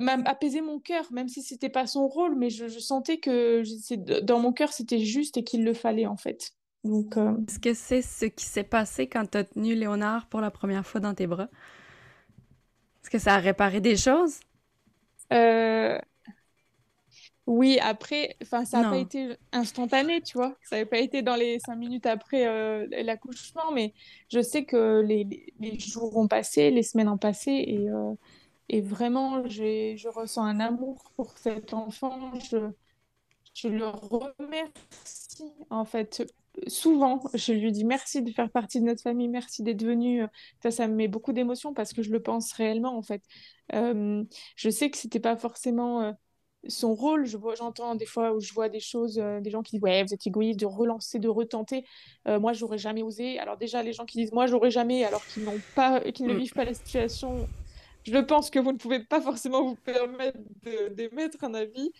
apaiser 0.00 0.60
mon 0.60 0.80
cœur, 0.80 1.12
même 1.12 1.28
si 1.28 1.42
c'était 1.42 1.68
pas 1.68 1.86
son 1.86 2.08
rôle, 2.08 2.34
mais 2.34 2.50
je, 2.50 2.66
sentais 2.66 3.18
que 3.18 3.62
dans 4.22 4.40
mon 4.40 4.52
cœur 4.52 4.72
c'était 4.72 4.98
juste 4.98 5.36
et 5.36 5.44
qu'il 5.44 5.62
le 5.62 5.72
fallait 5.72 6.06
en 6.06 6.16
fait. 6.16 6.50
Est-ce 6.84 7.60
que 7.60 7.74
c'est 7.74 8.02
ce 8.02 8.24
qui 8.26 8.44
s'est 8.44 8.64
passé 8.64 9.08
quand 9.08 9.30
tu 9.30 9.38
as 9.38 9.44
tenu 9.44 9.76
Léonard 9.76 10.28
pour 10.28 10.40
la 10.40 10.50
première 10.50 10.84
fois 10.84 11.00
dans 11.00 11.14
tes 11.14 11.28
bras? 11.28 11.48
Est-ce 13.02 13.10
que 13.10 13.18
ça 13.18 13.34
a 13.34 13.38
réparé 13.38 13.80
des 13.80 13.96
choses? 13.96 14.40
Oui, 17.48 17.78
après, 17.80 18.36
enfin, 18.42 18.66
ça 18.66 18.82
n'a 18.82 18.90
pas 18.90 18.98
été 18.98 19.34
instantané, 19.52 20.20
tu 20.20 20.36
vois. 20.36 20.54
Ça 20.64 20.76
n'avait 20.76 20.84
pas 20.84 20.98
été 20.98 21.22
dans 21.22 21.34
les 21.34 21.58
cinq 21.60 21.76
minutes 21.76 22.04
après 22.04 22.46
euh, 22.46 22.86
l'accouchement, 22.90 23.72
mais 23.72 23.94
je 24.30 24.42
sais 24.42 24.66
que 24.66 25.00
les, 25.00 25.26
les, 25.58 25.78
jours 25.78 26.14
ont 26.18 26.28
passé, 26.28 26.70
les 26.70 26.82
semaines 26.82 27.08
ont 27.08 27.16
passé, 27.16 27.52
et, 27.52 27.88
euh, 27.88 28.12
et 28.68 28.82
vraiment, 28.82 29.48
je 29.48 30.08
ressens 30.08 30.44
un 30.44 30.60
amour 30.60 31.10
pour 31.16 31.38
cet 31.38 31.72
enfant. 31.72 32.34
Je, 32.50 32.58
je 33.54 33.68
le 33.68 33.86
remercie, 33.86 35.54
en 35.70 35.86
fait. 35.86 36.30
Souvent, 36.66 37.22
je 37.34 37.52
lui 37.52 37.72
dis 37.72 37.84
merci 37.84 38.22
de 38.22 38.30
faire 38.30 38.50
partie 38.50 38.80
de 38.80 38.86
notre 38.86 39.02
famille, 39.02 39.28
merci 39.28 39.62
d'être 39.62 39.84
venu. 39.84 40.22
Ça, 40.62 40.70
ça 40.70 40.88
me 40.88 40.94
met 40.94 41.08
beaucoup 41.08 41.32
d'émotions 41.32 41.74
parce 41.74 41.92
que 41.92 42.02
je 42.02 42.10
le 42.10 42.20
pense 42.20 42.52
réellement, 42.52 42.96
en 42.96 43.02
fait. 43.02 43.22
Euh, 43.74 44.24
je 44.56 44.70
sais 44.70 44.90
que 44.90 44.96
c'était 44.96 45.20
pas 45.20 45.36
forcément 45.36 46.14
son 46.66 46.94
rôle. 46.94 47.26
Je 47.26 47.36
vois, 47.36 47.54
j'entends 47.54 47.94
des 47.94 48.06
fois 48.06 48.32
où 48.32 48.40
je 48.40 48.52
vois 48.52 48.68
des 48.68 48.80
choses, 48.80 49.18
euh, 49.18 49.40
des 49.40 49.50
gens 49.50 49.62
qui 49.62 49.72
disent 49.72 49.82
ouais, 49.82 50.02
vous 50.02 50.14
êtes 50.14 50.26
égoïste 50.26 50.60
de 50.60 50.66
relancer, 50.66 51.18
de 51.18 51.28
retenter. 51.28 51.84
Euh, 52.26 52.40
moi, 52.40 52.52
j'aurais 52.52 52.78
jamais 52.78 53.02
osé. 53.02 53.38
Alors 53.38 53.56
déjà, 53.56 53.82
les 53.82 53.92
gens 53.92 54.04
qui 54.04 54.18
disent 54.18 54.32
moi, 54.32 54.46
j'aurais 54.46 54.70
jamais, 54.70 55.04
alors 55.04 55.24
qu'ils 55.26 55.44
n'ont 55.44 55.60
pas, 55.74 56.00
qu'ils 56.00 56.26
ne 56.26 56.34
mm. 56.34 56.38
vivent 56.38 56.54
pas 56.54 56.64
la 56.64 56.74
situation. 56.74 57.48
Je 58.04 58.18
pense 58.18 58.50
que 58.50 58.58
vous 58.58 58.72
ne 58.72 58.78
pouvez 58.78 59.04
pas 59.04 59.20
forcément 59.20 59.64
vous 59.64 59.76
permettre 59.76 60.38
d'émettre 60.94 61.44
un 61.44 61.54
avis, 61.54 61.92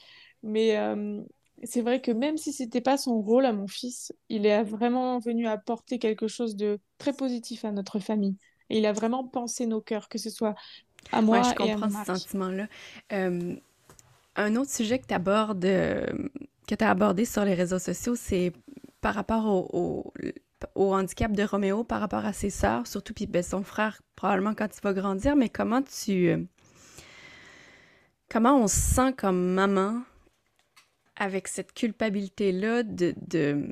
mais 0.42 0.76
euh, 0.78 1.22
c'est 1.64 1.82
vrai 1.82 2.00
que 2.00 2.10
même 2.10 2.36
si 2.36 2.52
c'était 2.52 2.80
pas 2.80 2.96
son 2.96 3.20
rôle 3.20 3.44
à 3.44 3.52
mon 3.52 3.66
fils, 3.66 4.12
il 4.28 4.46
est 4.46 4.62
vraiment 4.62 5.18
venu 5.18 5.46
apporter 5.46 5.98
quelque 5.98 6.28
chose 6.28 6.56
de 6.56 6.78
très 6.98 7.12
positif 7.12 7.64
à 7.64 7.72
notre 7.72 7.98
famille. 7.98 8.36
Et 8.70 8.78
il 8.78 8.86
a 8.86 8.92
vraiment 8.92 9.24
pensé 9.24 9.66
nos 9.66 9.80
cœurs, 9.80 10.08
que 10.08 10.18
ce 10.18 10.30
soit 10.30 10.54
à 11.12 11.22
moi 11.22 11.42
je 11.42 11.48
et 11.48 11.52
à 11.52 11.54
comprends 11.54 11.90
ce 11.90 12.04
sentiment-là. 12.04 12.66
Un 14.38 14.54
autre 14.54 14.70
sujet 14.70 15.00
que 15.00 15.06
tu 15.06 15.14
abordes, 15.14 15.64
euh, 15.64 16.06
que 16.68 16.76
tu 16.76 16.84
as 16.84 16.90
abordé 16.90 17.24
sur 17.24 17.44
les 17.44 17.54
réseaux 17.54 17.80
sociaux, 17.80 18.14
c'est 18.14 18.52
par 19.00 19.14
rapport 19.16 19.74
au, 19.74 20.12
handicap 20.76 21.32
de 21.32 21.42
Roméo, 21.42 21.82
par 21.82 21.98
rapport 21.98 22.24
à 22.24 22.32
ses 22.32 22.50
sœurs, 22.50 22.86
surtout 22.86 23.14
puis 23.14 23.26
ben, 23.26 23.42
son 23.42 23.64
frère, 23.64 24.00
probablement 24.14 24.54
quand 24.54 24.68
il 24.76 24.80
va 24.82 24.92
grandir, 24.92 25.34
mais 25.34 25.48
comment 25.48 25.82
tu... 25.82 26.28
Euh, 26.28 26.38
comment 28.28 28.56
on 28.56 28.68
se 28.68 28.76
sent 28.76 29.12
comme 29.14 29.54
maman 29.54 30.02
avec 31.18 31.48
cette 31.48 31.74
culpabilité-là 31.74 32.84
de, 32.84 33.14
de, 33.26 33.68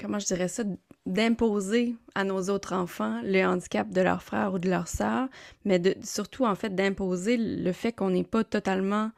comment 0.00 0.18
je 0.18 0.26
dirais 0.26 0.48
ça, 0.48 0.64
d'imposer 1.06 1.96
à 2.14 2.24
nos 2.24 2.48
autres 2.48 2.72
enfants 2.72 3.20
le 3.22 3.44
handicap 3.44 3.90
de 3.90 4.00
leur 4.00 4.22
frère 4.22 4.54
ou 4.54 4.58
de 4.58 4.68
leur 4.68 4.88
sœur, 4.88 5.28
mais 5.64 5.78
de, 5.78 5.94
surtout 6.02 6.44
en 6.44 6.54
fait 6.54 6.74
d'imposer 6.74 7.36
le 7.36 7.72
fait 7.72 7.92
qu'on 7.92 8.10
n'est 8.10 8.24
pas 8.24 8.42
totalement, 8.42 9.10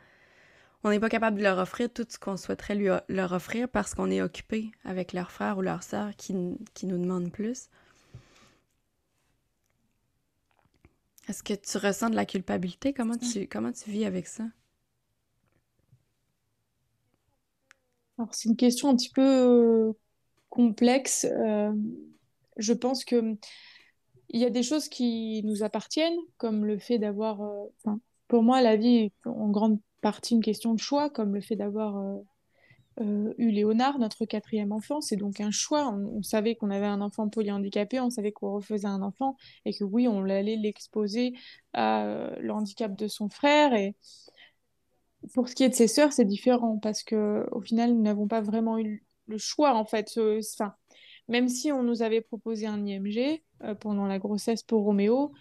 on 0.82 0.90
n'est 0.90 1.00
pas 1.00 1.08
capable 1.08 1.38
de 1.38 1.42
leur 1.42 1.58
offrir 1.58 1.90
tout 1.92 2.06
ce 2.08 2.18
qu'on 2.18 2.36
souhaiterait 2.36 2.74
lui, 2.74 2.88
leur 3.08 3.32
offrir 3.32 3.68
parce 3.68 3.94
qu'on 3.94 4.10
est 4.10 4.22
occupé 4.22 4.70
avec 4.84 5.12
leur 5.12 5.30
frère 5.30 5.58
ou 5.58 5.62
leur 5.62 5.82
sœur 5.82 6.10
qui, 6.16 6.34
qui 6.74 6.86
nous 6.86 6.98
demandent 6.98 7.32
plus. 7.32 7.68
Est-ce 11.28 11.44
que 11.44 11.54
tu 11.54 11.78
ressens 11.78 12.10
de 12.10 12.16
la 12.16 12.26
culpabilité? 12.26 12.92
Comment 12.92 13.16
tu, 13.16 13.46
comment 13.46 13.70
tu 13.70 13.90
vis 13.90 14.04
avec 14.04 14.26
ça? 14.26 14.44
Alors, 18.20 18.34
c'est 18.34 18.50
une 18.50 18.56
question 18.56 18.90
un 18.90 18.96
petit 18.96 19.08
peu 19.08 19.94
complexe. 20.50 21.24
Euh, 21.24 21.72
je 22.58 22.74
pense 22.74 23.06
que 23.06 23.34
il 24.28 24.38
y 24.38 24.44
a 24.44 24.50
des 24.50 24.62
choses 24.62 24.90
qui 24.90 25.40
nous 25.44 25.62
appartiennent, 25.62 26.18
comme 26.36 26.66
le 26.66 26.78
fait 26.78 26.98
d'avoir. 26.98 27.40
Euh, 27.40 27.92
pour 28.28 28.42
moi, 28.42 28.60
la 28.60 28.76
vie 28.76 28.96
est 28.96 29.12
en 29.24 29.48
grande 29.48 29.80
partie 30.02 30.34
une 30.34 30.42
question 30.42 30.74
de 30.74 30.78
choix, 30.78 31.08
comme 31.08 31.34
le 31.34 31.40
fait 31.40 31.56
d'avoir 31.56 31.96
euh, 33.00 33.32
eu 33.38 33.50
Léonard, 33.52 33.98
notre 33.98 34.26
quatrième 34.26 34.72
enfant. 34.72 35.00
C'est 35.00 35.16
donc 35.16 35.40
un 35.40 35.50
choix. 35.50 35.88
On, 35.88 36.22
savait 36.22 36.56
qu'on 36.56 36.70
avait 36.70 36.84
un 36.84 37.00
enfant 37.00 37.26
polyhandicapé, 37.30 38.00
on 38.00 38.10
savait 38.10 38.32
qu'on 38.32 38.52
refaisait 38.52 38.86
un 38.86 39.00
enfant 39.00 39.34
et 39.64 39.72
que 39.72 39.84
oui, 39.84 40.08
on 40.08 40.24
allait 40.24 40.56
l'exposer 40.56 41.32
à 41.72 42.04
le 42.38 42.52
handicap 42.52 42.94
de 42.94 43.08
son 43.08 43.30
frère. 43.30 43.72
Et 43.72 43.96
pour 45.34 45.48
ce 45.48 45.54
qui 45.54 45.64
est 45.64 45.68
de 45.68 45.74
ses 45.74 45.88
sœurs, 45.88 46.12
c'est 46.12 46.24
différent 46.24 46.78
parce 46.78 47.02
que 47.02 47.46
au 47.52 47.60
final, 47.60 47.94
nous 47.94 48.02
n'avons 48.02 48.26
pas 48.28 48.40
vraiment 48.40 48.78
eu 48.78 49.04
le 49.26 49.38
choix, 49.38 49.74
en 49.74 49.84
fait. 49.84 50.18
Enfin, 50.18 50.74
même 51.28 51.48
si 51.48 51.72
on 51.72 51.82
nous 51.82 52.02
avait 52.02 52.20
proposé 52.20 52.66
un 52.66 52.84
IMG 52.84 53.42
euh, 53.62 53.74
pendant 53.74 54.06
la 54.06 54.18
grossesse 54.18 54.62
pour 54.62 54.82
Roméo, 54.82 55.32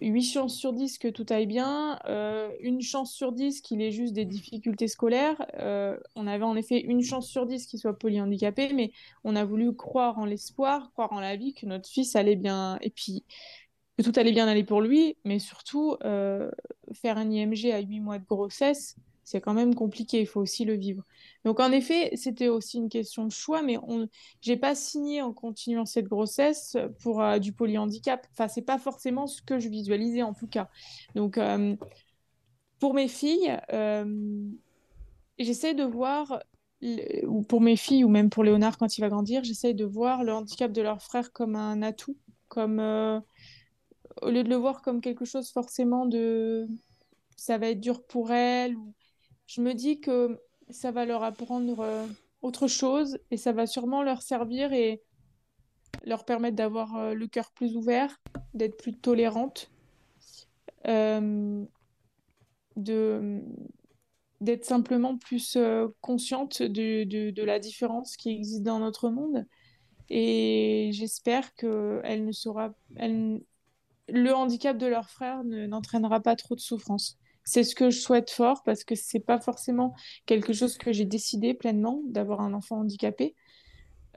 8 0.00 0.22
chances 0.22 0.56
sur 0.56 0.72
10 0.72 0.98
que 0.98 1.08
tout 1.08 1.24
aille 1.30 1.46
bien, 1.46 1.98
euh, 2.06 2.50
une 2.60 2.82
chance 2.82 3.12
sur 3.12 3.32
10 3.32 3.60
qu'il 3.60 3.80
ait 3.80 3.92
juste 3.92 4.12
des 4.12 4.24
difficultés 4.24 4.88
scolaires. 4.88 5.46
Euh, 5.58 5.96
on 6.16 6.26
avait 6.26 6.44
en 6.44 6.56
effet 6.56 6.80
une 6.80 7.02
chance 7.02 7.28
sur 7.28 7.46
10 7.46 7.66
qu'il 7.66 7.78
soit 7.78 7.98
polyhandicapé, 7.98 8.72
mais 8.74 8.92
on 9.24 9.36
a 9.36 9.44
voulu 9.44 9.74
croire 9.74 10.18
en 10.18 10.24
l'espoir, 10.24 10.90
croire 10.92 11.12
en 11.12 11.20
la 11.20 11.36
vie, 11.36 11.54
que 11.54 11.66
notre 11.66 11.88
fils 11.88 12.16
allait 12.16 12.36
bien, 12.36 12.78
et 12.82 12.90
puis 12.90 13.24
que 13.96 14.02
tout 14.02 14.12
allait 14.16 14.32
bien 14.32 14.46
aller 14.48 14.64
pour 14.64 14.80
lui, 14.80 15.16
mais 15.24 15.38
surtout 15.38 15.96
faire 16.00 17.18
un 17.18 17.30
IMG 17.30 17.72
à 17.72 17.80
8 17.80 18.00
mois 18.00 18.18
de 18.18 18.24
grossesse, 18.24 18.96
c'est 19.26 19.40
quand 19.40 19.54
même 19.54 19.74
compliqué, 19.74 20.20
il 20.20 20.26
faut 20.26 20.40
aussi 20.40 20.64
le 20.64 20.74
vivre. 20.74 21.02
Donc 21.44 21.58
en 21.58 21.72
effet, 21.72 22.12
c'était 22.14 22.46
aussi 22.46 22.78
une 22.78 22.88
question 22.88 23.24
de 23.24 23.32
choix, 23.32 23.60
mais 23.60 23.76
on... 23.82 24.08
j'ai 24.40 24.56
pas 24.56 24.76
signé 24.76 25.20
en 25.20 25.32
continuant 25.32 25.84
cette 25.84 26.06
grossesse 26.06 26.76
pour 27.02 27.20
euh, 27.20 27.40
du 27.40 27.52
polyhandicap. 27.52 28.24
Enfin, 28.30 28.46
c'est 28.46 28.62
pas 28.62 28.78
forcément 28.78 29.26
ce 29.26 29.42
que 29.42 29.58
je 29.58 29.68
visualisais 29.68 30.22
en 30.22 30.32
tout 30.32 30.46
cas. 30.46 30.70
Donc 31.16 31.38
euh, 31.38 31.74
pour 32.78 32.94
mes 32.94 33.08
filles, 33.08 33.58
euh, 33.72 34.04
j'essaie 35.40 35.74
de 35.74 35.82
voir, 35.82 36.40
ou 37.26 37.42
pour 37.42 37.60
mes 37.60 37.76
filles 37.76 38.04
ou 38.04 38.08
même 38.08 38.30
pour 38.30 38.44
Léonard 38.44 38.78
quand 38.78 38.96
il 38.96 39.00
va 39.00 39.08
grandir, 39.08 39.42
j'essaie 39.42 39.74
de 39.74 39.84
voir 39.84 40.22
le 40.22 40.32
handicap 40.32 40.70
de 40.70 40.82
leur 40.82 41.02
frère 41.02 41.32
comme 41.32 41.56
un 41.56 41.82
atout, 41.82 42.16
comme 42.46 42.80
au 44.22 44.30
lieu 44.30 44.44
de 44.44 44.48
le 44.48 44.56
voir 44.56 44.82
comme 44.82 45.00
quelque 45.00 45.24
chose 45.24 45.50
forcément 45.50 46.06
de 46.06 46.66
ça 47.36 47.58
va 47.58 47.68
être 47.68 47.80
dur 47.80 48.06
pour 48.06 48.32
elle 48.32 48.76
je 49.46 49.60
me 49.60 49.74
dis 49.74 50.00
que 50.00 50.40
ça 50.70 50.90
va 50.90 51.04
leur 51.04 51.22
apprendre 51.22 51.80
euh, 51.80 52.06
autre 52.42 52.66
chose 52.66 53.18
et 53.30 53.36
ça 53.36 53.52
va 53.52 53.66
sûrement 53.66 54.02
leur 54.02 54.22
servir 54.22 54.72
et 54.72 55.02
leur 56.04 56.24
permettre 56.24 56.56
d'avoir 56.56 56.96
euh, 56.96 57.14
le 57.14 57.26
cœur 57.26 57.50
plus 57.52 57.76
ouvert, 57.76 58.20
d'être 58.54 58.76
plus 58.76 58.94
tolérante, 58.94 59.70
euh, 60.86 61.64
de 62.76 63.42
d'être 64.42 64.66
simplement 64.66 65.16
plus 65.16 65.56
consciente 66.02 66.60
de, 66.60 67.04
de, 67.30 67.42
la 67.42 67.58
différence 67.58 68.18
qui 68.18 68.28
existe 68.28 68.62
dans 68.62 68.80
notre 68.80 69.08
monde. 69.08 69.46
Et 70.10 70.90
j'espère 70.92 71.54
que 71.54 72.02
elle 72.04 72.26
ne 72.26 72.32
sera, 72.32 72.74
elle, 72.96 73.40
le 74.08 74.32
handicap 74.34 74.76
de 74.76 74.86
leur 74.86 75.10
frère 75.10 75.42
n'entraînera 75.44 76.20
pas 76.20 76.36
trop 76.36 76.54
de 76.54 76.60
souffrance 76.60 77.18
c'est 77.46 77.62
ce 77.62 77.74
que 77.74 77.90
je 77.90 78.00
souhaite 78.00 78.30
fort 78.30 78.62
parce 78.64 78.84
que 78.84 78.94
c'est 78.94 79.20
pas 79.20 79.38
forcément 79.38 79.94
quelque 80.26 80.52
chose 80.52 80.76
que 80.76 80.92
j'ai 80.92 81.04
décidé 81.04 81.54
pleinement 81.54 82.02
d'avoir 82.06 82.40
un 82.40 82.52
enfant 82.52 82.80
handicapé. 82.80 83.34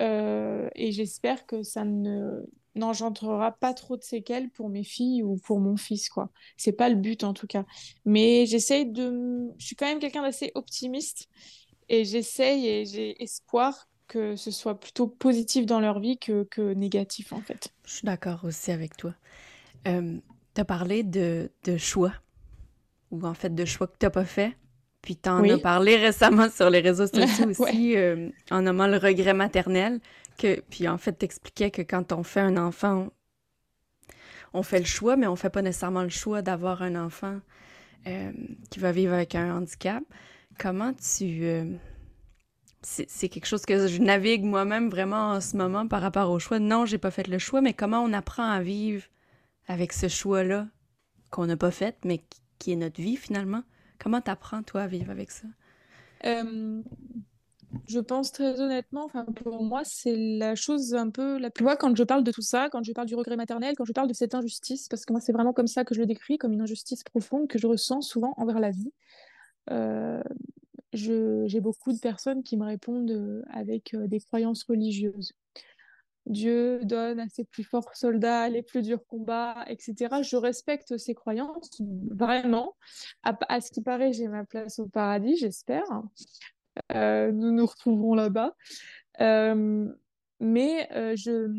Euh, 0.01 0.67
et 0.75 0.91
j'espère 0.91 1.45
que 1.45 1.61
ça 1.61 1.85
ne 1.85 2.43
n'engendrera 2.75 3.51
pas 3.51 3.73
trop 3.73 3.97
de 3.97 4.03
séquelles 4.03 4.49
pour 4.49 4.69
mes 4.69 4.83
filles 4.83 5.21
ou 5.21 5.37
pour 5.37 5.59
mon 5.59 5.77
fils 5.77 6.09
quoi. 6.09 6.31
C'est 6.57 6.71
pas 6.71 6.89
le 6.89 6.95
but 6.95 7.23
en 7.23 7.33
tout 7.33 7.47
cas. 7.47 7.65
Mais 8.03 8.47
j'essaye 8.47 8.87
de 8.87 9.51
je 9.59 9.65
suis 9.65 9.75
quand 9.75 9.85
même 9.85 9.99
quelqu'un 9.99 10.23
d'assez 10.23 10.51
optimiste 10.55 11.27
et 11.87 12.05
j'essaye 12.05 12.67
et 12.67 12.85
j'ai 12.85 13.21
espoir 13.21 13.87
que 14.07 14.35
ce 14.35 14.49
soit 14.49 14.79
plutôt 14.79 15.05
positif 15.07 15.67
dans 15.67 15.79
leur 15.79 15.99
vie 15.99 16.17
que, 16.17 16.47
que 16.49 16.73
négatif 16.73 17.31
en 17.31 17.41
fait. 17.41 17.69
Je 17.85 17.93
suis 17.93 18.05
d'accord 18.05 18.43
aussi 18.43 18.71
avec 18.71 18.97
toi. 18.97 19.13
Euh, 19.87 20.17
tu 20.53 20.61
as 20.61 20.65
parlé 20.65 21.03
de, 21.03 21.51
de, 21.63 21.77
choix, 21.77 22.13
ou 23.11 23.25
en 23.25 23.33
fait 23.33 23.53
de 23.53 23.65
choix 23.65 23.87
que 23.87 23.97
tu 23.99 24.09
pas 24.09 24.25
fait. 24.25 24.55
Puis 25.01 25.15
tu 25.15 25.29
en 25.29 25.43
as 25.47 25.57
parlé 25.57 25.95
récemment 25.95 26.49
sur 26.49 26.69
les 26.69 26.81
réseaux 26.81 27.07
sociaux 27.07 27.47
aussi, 27.59 27.95
euh, 27.95 28.29
en 28.51 28.63
nommant 28.63 28.87
le 28.87 28.97
regret 28.97 29.33
maternel. 29.33 29.99
Que, 30.37 30.61
puis 30.69 30.87
en 30.87 30.97
fait, 30.97 31.17
tu 31.17 31.25
expliquais 31.25 31.71
que 31.71 31.81
quand 31.81 32.11
on 32.11 32.23
fait 32.23 32.41
un 32.41 32.57
enfant, 32.57 33.09
on 34.53 34.63
fait 34.63 34.79
le 34.79 34.85
choix, 34.85 35.15
mais 35.15 35.27
on 35.27 35.35
fait 35.35 35.49
pas 35.49 35.61
nécessairement 35.61 36.03
le 36.03 36.09
choix 36.09 36.41
d'avoir 36.41 36.81
un 36.81 36.95
enfant 36.95 37.39
euh, 38.07 38.31
qui 38.69 38.79
va 38.79 38.91
vivre 38.91 39.13
avec 39.13 39.35
un 39.35 39.55
handicap. 39.55 40.03
Comment 40.57 40.93
tu... 40.93 41.43
Euh, 41.43 41.65
c'est 42.81 43.27
quelque 43.27 43.45
chose 43.45 43.65
que 43.65 43.87
je 43.87 44.01
navigue 44.01 44.43
moi-même 44.43 44.89
vraiment 44.89 45.31
en 45.31 45.41
ce 45.41 45.57
moment 45.57 45.85
par 45.85 46.01
rapport 46.01 46.31
au 46.31 46.39
choix. 46.39 46.59
Non, 46.59 46.85
j'ai 46.85 46.97
pas 46.97 47.11
fait 47.11 47.27
le 47.27 47.37
choix, 47.37 47.59
mais 47.59 47.73
comment 47.73 48.01
on 48.01 48.13
apprend 48.13 48.49
à 48.49 48.61
vivre 48.61 49.03
avec 49.69 49.93
ce 49.93 50.09
choix-là 50.09 50.67
qu'on 51.31 51.45
n'a 51.45 51.55
pas 51.55 51.71
fait, 51.71 51.95
mais 52.03 52.21
qui 52.57 52.73
est 52.73 52.75
notre 52.75 53.01
vie 53.01 53.15
finalement? 53.15 53.63
Comment 53.99 54.19
t'apprends, 54.19 54.63
toi, 54.63 54.81
à 54.81 54.87
vivre 54.87 55.09
avec 55.09 55.31
ça? 55.31 55.47
Je 57.87 57.99
pense 57.99 58.31
très 58.31 58.59
honnêtement, 58.59 59.09
pour 59.35 59.63
moi, 59.63 59.81
c'est 59.85 60.15
la 60.15 60.55
chose 60.55 60.95
un 60.95 61.09
peu 61.09 61.37
la 61.37 61.51
plus. 61.51 61.63
Moi, 61.63 61.75
quand 61.75 61.95
je 61.95 62.03
parle 62.03 62.23
de 62.23 62.31
tout 62.31 62.41
ça, 62.41 62.69
quand 62.71 62.83
je 62.83 62.91
parle 62.93 63.07
du 63.07 63.15
regret 63.15 63.35
maternel, 63.35 63.75
quand 63.77 63.85
je 63.85 63.93
parle 63.93 64.07
de 64.07 64.13
cette 64.13 64.33
injustice, 64.33 64.87
parce 64.87 65.05
que 65.05 65.13
moi, 65.13 65.21
c'est 65.21 65.31
vraiment 65.31 65.53
comme 65.53 65.67
ça 65.67 65.85
que 65.85 65.93
je 65.93 65.99
le 65.99 66.07
décris, 66.07 66.37
comme 66.37 66.51
une 66.53 66.61
injustice 66.61 67.03
profonde 67.03 67.47
que 67.47 67.59
je 67.59 67.67
ressens 67.67 68.01
souvent 68.01 68.33
envers 68.37 68.59
la 68.59 68.71
vie. 68.71 68.91
Euh, 69.69 70.21
j'ai 70.93 71.59
beaucoup 71.59 71.93
de 71.93 71.99
personnes 71.99 72.41
qui 72.41 72.57
me 72.57 72.65
répondent 72.65 73.11
euh, 73.11 73.43
avec 73.51 73.93
euh, 73.93 74.07
des 74.07 74.19
croyances 74.19 74.63
religieuses. 74.63 75.33
Dieu 76.29 76.79
donne 76.83 77.19
à 77.19 77.27
ses 77.27 77.43
plus 77.43 77.63
forts 77.63 77.95
soldats 77.95 78.47
les 78.49 78.61
plus 78.61 78.83
durs 78.83 79.05
combats, 79.07 79.65
etc. 79.67 80.21
Je 80.21 80.37
respecte 80.37 80.95
ces 80.97 81.15
croyances, 81.15 81.81
vraiment. 82.11 82.75
À, 83.23 83.59
ce 83.59 83.71
qui 83.71 83.81
paraît, 83.81 84.13
j'ai 84.13 84.27
ma 84.27 84.45
place 84.45 84.77
au 84.77 84.87
paradis, 84.87 85.35
j'espère. 85.37 85.83
Euh, 86.93 87.31
nous 87.31 87.51
nous 87.51 87.65
retrouverons 87.65 88.13
là-bas. 88.13 88.55
Euh, 89.21 89.91
mais 90.39 90.87
euh, 90.93 91.15
je 91.17 91.51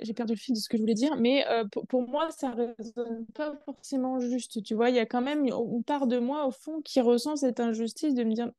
j'ai 0.00 0.14
perdu 0.14 0.34
le 0.34 0.38
fil 0.38 0.54
de 0.54 0.58
ce 0.58 0.68
que 0.68 0.76
je 0.76 0.82
voulais 0.82 0.94
dire, 0.94 1.16
mais 1.16 1.44
pour, 1.88 2.08
moi, 2.08 2.30
ça 2.32 2.50
résonne 2.50 3.24
pas 3.34 3.56
forcément 3.64 4.18
juste. 4.18 4.62
Tu 4.64 4.74
vois, 4.74 4.90
il 4.90 4.96
y 4.96 4.98
a 4.98 5.06
quand 5.06 5.22
même 5.22 5.46
une 5.46 5.84
part 5.84 6.08
de 6.08 6.18
moi, 6.18 6.44
au 6.44 6.50
fond, 6.50 6.82
qui 6.82 7.00
ressent 7.00 7.36
cette 7.36 7.60
injustice 7.60 8.14
de 8.14 8.24
me 8.24 8.32
dire, 8.32 8.50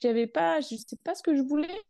j'avais 0.00 0.28
pas, 0.28 0.60
je 0.60 0.76
sais 0.76 0.96
pas 1.02 1.16
ce 1.16 1.22
que 1.22 1.34
je 1.34 1.42
voulais, 1.42 1.82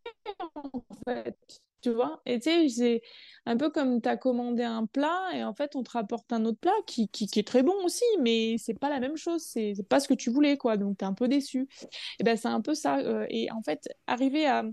en 0.55 0.83
fait 1.07 1.37
tu 1.81 1.91
vois? 1.91 2.21
Et 2.27 2.38
tu 2.41 2.51
sais, 2.51 2.69
c'est 2.69 3.03
un 3.47 3.57
peu 3.57 3.71
comme 3.71 4.01
tu 4.01 4.09
as 4.09 4.17
commandé 4.17 4.62
un 4.62 4.87
plat 4.87 5.31
et 5.35 5.45
en 5.45 5.55
fait, 5.55 5.77
on 5.77 5.83
te 5.83 5.91
rapporte 5.91 6.33
un 6.33 6.45
autre 6.45 6.59
plat 6.59 6.73
qui, 6.87 7.09
qui, 7.09 7.29
est 7.38 7.47
très 7.47 7.62
bon 7.62 7.75
aussi, 7.85 8.05
mais 8.21 8.57
c'est 8.59 8.79
pas 8.79 8.91
la 8.91 9.01
même 9.01 9.17
chose, 9.17 9.43
c'est 9.43 9.75
pas 9.88 10.01
ce 10.01 10.09
que 10.09 10.14
tu 10.14 10.31
voulais, 10.31 10.57
quoi. 10.57 10.77
Donc, 10.77 10.99
tu 10.99 11.05
es 11.05 11.09
un 11.09 11.14
peu 11.14 11.29
déçu. 11.29 11.69
Et 12.21 12.25
ben, 12.25 12.37
c'est 12.37 12.49
un 12.49 12.61
peu 12.61 12.75
ça. 12.75 12.99
Euh, 12.99 13.27
et 13.31 13.51
en 13.53 13.62
fait, 13.62 13.88
arriver 14.07 14.47
à 14.47 14.64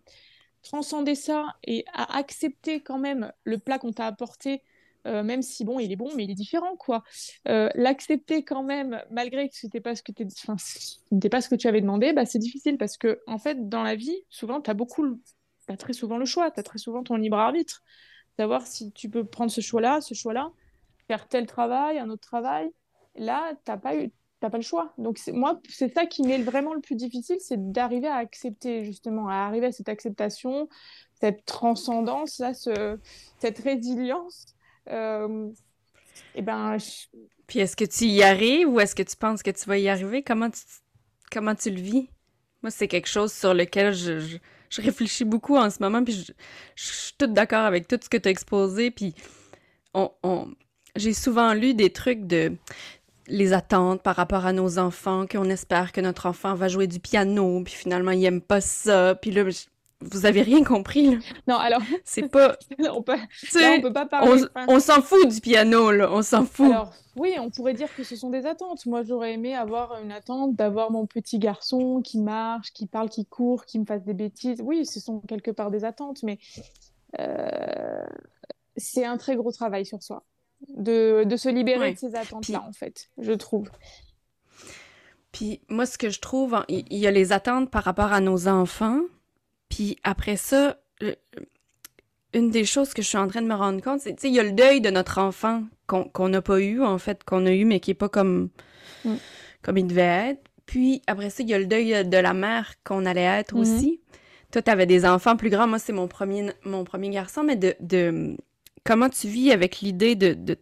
transcender 0.64 1.16
ça 1.16 1.56
et 1.64 1.86
à 1.94 2.18
accepter 2.18 2.82
quand 2.82 3.00
même 3.00 3.32
le 3.44 3.58
plat 3.60 3.80
qu'on 3.80 3.94
t'a 3.94 4.08
apporté. 4.08 4.64
Euh, 5.08 5.24
même 5.24 5.42
si 5.44 5.64
bon, 5.66 5.80
il 5.80 5.92
est 5.92 5.96
bon, 5.96 6.10
mais 6.16 6.24
il 6.24 6.32
est 6.32 6.36
différent, 6.36 6.76
quoi. 6.78 7.04
Euh, 7.48 7.70
l'accepter 7.76 8.44
quand 8.44 8.64
même, 8.64 9.02
malgré 9.12 9.48
que 9.50 9.56
ce 9.56 9.68
n'était 9.68 9.82
pas 9.82 9.96
ce 9.96 10.02
que 10.02 10.12
tu 10.12 10.26
pas 11.30 11.42
ce 11.42 11.50
que 11.50 11.56
tu 11.56 11.68
avais 11.68 11.82
demandé, 11.82 12.12
bah, 12.14 12.26
c'est 12.26 12.40
difficile 12.40 12.78
parce 12.78 12.98
que 12.98 13.22
en 13.28 13.38
fait, 13.38 13.70
dans 13.70 13.84
la 13.84 13.96
vie, 13.96 14.18
souvent, 14.30 14.62
tu 14.62 14.72
as 14.72 14.74
beaucoup 14.74 15.20
as 15.74 15.78
très 15.78 15.94
souvent 15.94 16.18
le 16.18 16.26
choix, 16.26 16.52
tu 16.52 16.60
as 16.60 16.64
très 16.64 16.78
souvent 16.78 17.04
ton 17.04 17.16
libre 17.16 17.38
arbitre. 17.38 17.82
Savoir 18.38 18.66
si 18.68 18.92
tu 18.92 19.10
peux 19.10 19.24
prendre 19.24 19.52
ce 19.52 19.62
choix-là, 19.62 20.02
ce 20.02 20.14
choix-là, 20.14 20.52
faire 21.08 21.28
tel 21.28 21.46
travail, 21.46 22.00
un 22.00 22.10
autre 22.10 22.28
travail. 22.28 22.72
Là, 23.16 23.54
tu 23.66 23.72
n'as 23.72 23.78
pas, 23.78 23.94
pas 24.40 24.58
le 24.58 24.64
choix. 24.64 24.94
Donc, 24.98 25.20
moi, 25.28 25.60
c'est 25.70 25.94
ça 25.94 26.06
qui 26.06 26.24
m'est 26.24 26.42
vraiment 26.42 26.74
le 26.74 26.82
plus 26.82 26.96
difficile, 26.96 27.38
c'est 27.40 27.72
d'arriver 27.72 28.08
à 28.08 28.16
accepter, 28.16 28.84
justement, 28.84 29.30
à 29.30 29.36
arriver 29.36 29.68
à 29.68 29.72
cette 29.72 29.90
acceptation, 29.90 30.68
cette 31.20 31.46
transcendance, 31.46 32.40
là, 32.40 32.54
ce, 32.54 33.00
cette 33.40 33.60
résilience. 33.60 34.48
Euh, 34.90 35.50
et 36.36 36.42
ben, 36.42 36.78
Puis 37.48 37.60
est-ce 37.60 37.76
que 37.76 37.86
tu 37.86 38.06
y 38.06 38.22
arrives 38.22 38.68
ou 38.70 38.80
est-ce 38.80 38.96
que 38.96 39.04
tu 39.04 39.16
penses 39.16 39.44
que 39.44 39.52
tu 39.52 39.66
vas 39.66 39.78
y 39.78 39.88
arriver? 39.88 40.24
Comment 40.24 40.50
tu, 40.50 40.62
comment 41.32 41.56
tu 41.56 41.70
le 41.70 41.82
vis? 41.82 42.10
Moi, 42.62 42.72
c'est 42.72 42.88
quelque 42.88 43.08
chose 43.08 43.32
sur 43.32 43.54
lequel 43.54 43.94
je 43.94 44.38
réfléchis 44.82 45.26
beaucoup 45.26 45.58
en 45.58 45.70
ce 45.70 45.78
moment, 45.82 46.04
puis 46.04 46.14
je, 46.14 46.34
suis 46.76 47.14
toute 47.18 47.34
d'accord 47.34 47.66
avec 47.66 47.88
tout 47.88 48.00
ce 48.02 48.10
que 48.10 48.18
tu 48.18 48.28
as 48.28 48.32
exposé, 48.32 48.92
puis 48.92 49.14
on, 49.94 50.10
j'ai 50.96 51.14
souvent 51.14 51.54
lu 51.54 51.74
des 51.74 51.92
trucs 51.92 52.28
de 52.28 52.54
les 53.28 53.54
attentes 53.54 54.04
par 54.04 54.16
rapport 54.16 54.46
à 54.46 54.54
nos 54.54 54.78
enfants, 54.78 55.26
qu'on 55.26 55.50
espère 55.50 55.92
que 55.92 56.02
notre 56.02 56.28
enfant 56.28 56.54
va 56.54 56.68
jouer 56.68 56.88
du 56.88 57.00
piano, 57.00 57.62
puis 57.64 57.74
finalement 57.74 58.12
il 58.12 58.24
aime 58.26 58.42
pas 58.42 58.62
ça, 58.62 59.16
puis 59.16 59.32
là 59.32 59.44
vous 60.02 60.26
avez 60.26 60.42
rien 60.42 60.64
compris 60.64 61.12
là. 61.12 61.18
Non, 61.48 61.56
alors 61.56 61.82
c'est 62.04 62.30
pas 62.30 62.58
on 62.92 63.02
peut 63.02 63.18
on 63.56 63.82
peut 63.82 63.94
pas 63.94 64.06
parler 64.06 64.44
on, 64.68 64.80
s'en 64.80 65.02
fout 65.02 65.28
du 65.28 65.40
piano 65.42 65.92
là, 65.92 66.12
on 66.12 66.22
s'en 66.22 66.46
fout. 66.46 66.66
Alors 66.66 66.94
oui, 67.16 67.34
on 67.40 67.50
pourrait 67.50 67.74
dire 67.74 67.94
que 67.96 68.04
ce 68.04 68.18
sont 68.18 68.30
des 68.30 68.46
attentes. 68.46 68.86
Moi, 68.86 69.04
j'aurais 69.04 69.34
aimé 69.34 69.56
avoir 69.56 70.02
une 70.04 70.12
attente 70.12 70.54
d'avoir 70.56 70.92
mon 70.92 71.06
petit 71.06 71.40
garçon 71.40 72.02
qui 72.02 72.20
marche, 72.20 72.74
qui 72.74 72.88
parle, 72.88 73.08
qui 73.08 73.26
court, 73.26 73.66
qui 73.66 73.80
me 73.80 73.86
fasse 73.86 74.04
des 74.04 74.14
bêtises. 74.14 74.62
Oui, 74.62 74.86
ce 74.86 75.00
sont 75.00 75.22
quelque 75.22 75.52
part 75.52 75.72
des 75.72 75.86
attentes, 75.86 76.24
mais 76.24 76.40
euh, 77.20 78.06
c'est 78.76 79.06
un 79.06 79.16
très 79.16 79.38
gros 79.38 79.54
travail 79.54 79.86
sur 79.86 80.04
soi 80.04 80.26
de, 80.68 81.24
de 81.24 81.38
se 81.38 81.50
libérer 81.50 81.94
de 81.94 81.98
ces 81.98 82.16
attentes-là, 82.16 82.64
en 82.68 82.74
fait, 82.74 83.10
je 83.18 83.32
trouve. 83.32 83.70
Puis 85.32 85.62
moi, 85.70 85.86
ce 85.86 85.98
que 85.98 86.10
je 86.10 86.20
trouve, 86.20 86.64
il 86.68 86.98
y 86.98 87.08
a 87.08 87.12
les 87.12 87.32
attentes 87.32 87.70
par 87.70 87.84
rapport 87.84 88.12
à 88.12 88.22
nos 88.22 88.48
enfants, 88.48 89.02
puis 89.76 89.98
après 90.06 90.38
ça, 90.38 90.78
une 92.34 92.50
des 92.50 92.64
choses 92.64 92.94
que 92.94 93.02
je 93.02 93.10
suis 93.10 93.18
en 93.18 93.28
train 93.28 93.42
de 93.42 93.48
me 93.48 93.56
rendre 93.56 93.82
compte, 93.82 94.00
c'est, 94.00 94.16
il 94.24 94.34
y 94.34 94.40
a 94.40 94.44
le 94.44 94.54
deuil 94.54 94.80
de 94.80 94.90
notre 94.90 95.18
enfant 95.18 95.66
qu'on 95.86 96.30
n'a 96.30 96.42
pas 96.42 96.62
eu, 96.62 96.82
en 96.82 96.98
fait, 96.98 97.26
qu'on 97.26 97.46
a 97.46 97.52
eu, 97.52 97.66
mais 97.66 97.82
qui 97.82 97.92
est 97.92 97.96
pas 97.96 98.08
comme, 98.08 98.48
mm. 99.04 99.16
comme 99.62 99.78
il 99.78 99.86
devait 99.86 100.30
être. 100.30 100.42
Puis 100.66 101.02
après 101.08 101.30
ça, 101.30 101.44
il 101.44 101.50
y 101.50 101.54
a 101.54 101.60
le 101.60 101.66
deuil 101.66 102.08
de 102.08 102.18
la 102.18 102.34
mère 102.34 102.76
qu'on 102.86 103.06
allait 103.06 103.22
être 103.24 103.54
mm-hmm. 103.54 103.60
aussi. 103.60 104.00
Toi, 104.52 104.62
tu 104.62 104.72
avais 104.72 104.86
des 104.86 105.06
enfants 105.06 105.36
plus 105.36 105.50
grands. 105.50 105.68
Moi, 105.68 105.80
c'est 105.80 105.92
mon 105.92 106.08
premier, 106.08 106.52
mon 106.64 106.86
premier 106.86 107.10
garçon, 107.10 107.44
mais 107.44 107.58
de, 107.58 107.76
de 107.82 108.38
comment 108.86 109.10
tu 109.10 109.28
vis 109.28 109.52
avec 109.52 109.82
l'idée 109.82 110.16
de, 110.16 110.36
de 110.36 110.58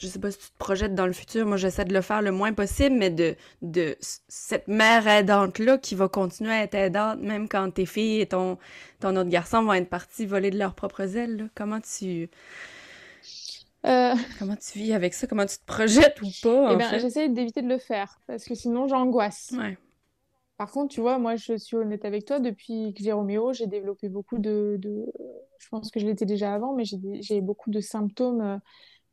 je 0.00 0.06
sais 0.06 0.18
pas 0.18 0.30
si 0.30 0.38
tu 0.38 0.50
te 0.50 0.58
projettes 0.58 0.94
dans 0.94 1.06
le 1.06 1.12
futur, 1.12 1.46
moi 1.46 1.56
j'essaie 1.56 1.84
de 1.84 1.92
le 1.92 2.00
faire 2.00 2.22
le 2.22 2.30
moins 2.30 2.52
possible, 2.52 2.96
mais 2.96 3.10
de, 3.10 3.36
de 3.62 3.96
cette 4.00 4.68
mère 4.68 5.06
aidante-là 5.06 5.78
qui 5.78 5.94
va 5.94 6.08
continuer 6.08 6.52
à 6.52 6.62
être 6.62 6.74
aidante 6.74 7.20
même 7.20 7.48
quand 7.48 7.70
tes 7.70 7.86
filles 7.86 8.20
et 8.20 8.26
ton, 8.26 8.58
ton 9.00 9.16
autre 9.16 9.30
garçon 9.30 9.62
vont 9.62 9.74
être 9.74 9.88
partis 9.88 10.26
voler 10.26 10.50
de 10.50 10.58
leurs 10.58 10.74
propres 10.74 11.16
ailes. 11.16 11.50
Comment 11.54 11.80
tu... 11.80 12.30
Euh. 13.86 14.14
Comment 14.38 14.56
tu 14.56 14.78
vis 14.78 14.92
avec 14.92 15.14
ça? 15.14 15.26
Comment 15.26 15.46
tu 15.46 15.56
te 15.56 15.64
projettes 15.64 16.20
ou 16.20 16.28
pas? 16.42 16.72
Eh 16.72 16.76
bien, 16.76 16.98
j'essaie 16.98 17.28
d'éviter 17.28 17.62
de 17.62 17.68
le 17.68 17.78
faire 17.78 18.18
parce 18.26 18.44
que 18.44 18.54
sinon 18.54 18.88
j'angoisse. 18.88 19.54
Par 20.56 20.72
contre, 20.72 20.92
tu 20.92 21.00
vois, 21.00 21.18
moi 21.18 21.36
je 21.36 21.56
suis 21.56 21.76
honnête 21.76 22.04
avec 22.04 22.24
toi. 22.24 22.40
Depuis 22.40 22.92
que 22.92 23.04
j'ai 23.04 23.12
Roméo, 23.12 23.52
j'ai 23.52 23.68
développé 23.68 24.08
beaucoup 24.08 24.38
de, 24.38 24.76
de, 24.80 25.06
Je 25.58 25.68
pense 25.68 25.92
que 25.92 26.00
je 26.00 26.06
l'étais 26.06 26.26
déjà 26.26 26.52
avant, 26.52 26.74
mais 26.74 26.82
j'ai 26.84 27.40
beaucoup 27.40 27.70
de 27.70 27.80
symptômes 27.80 28.40
euh, 28.40 28.56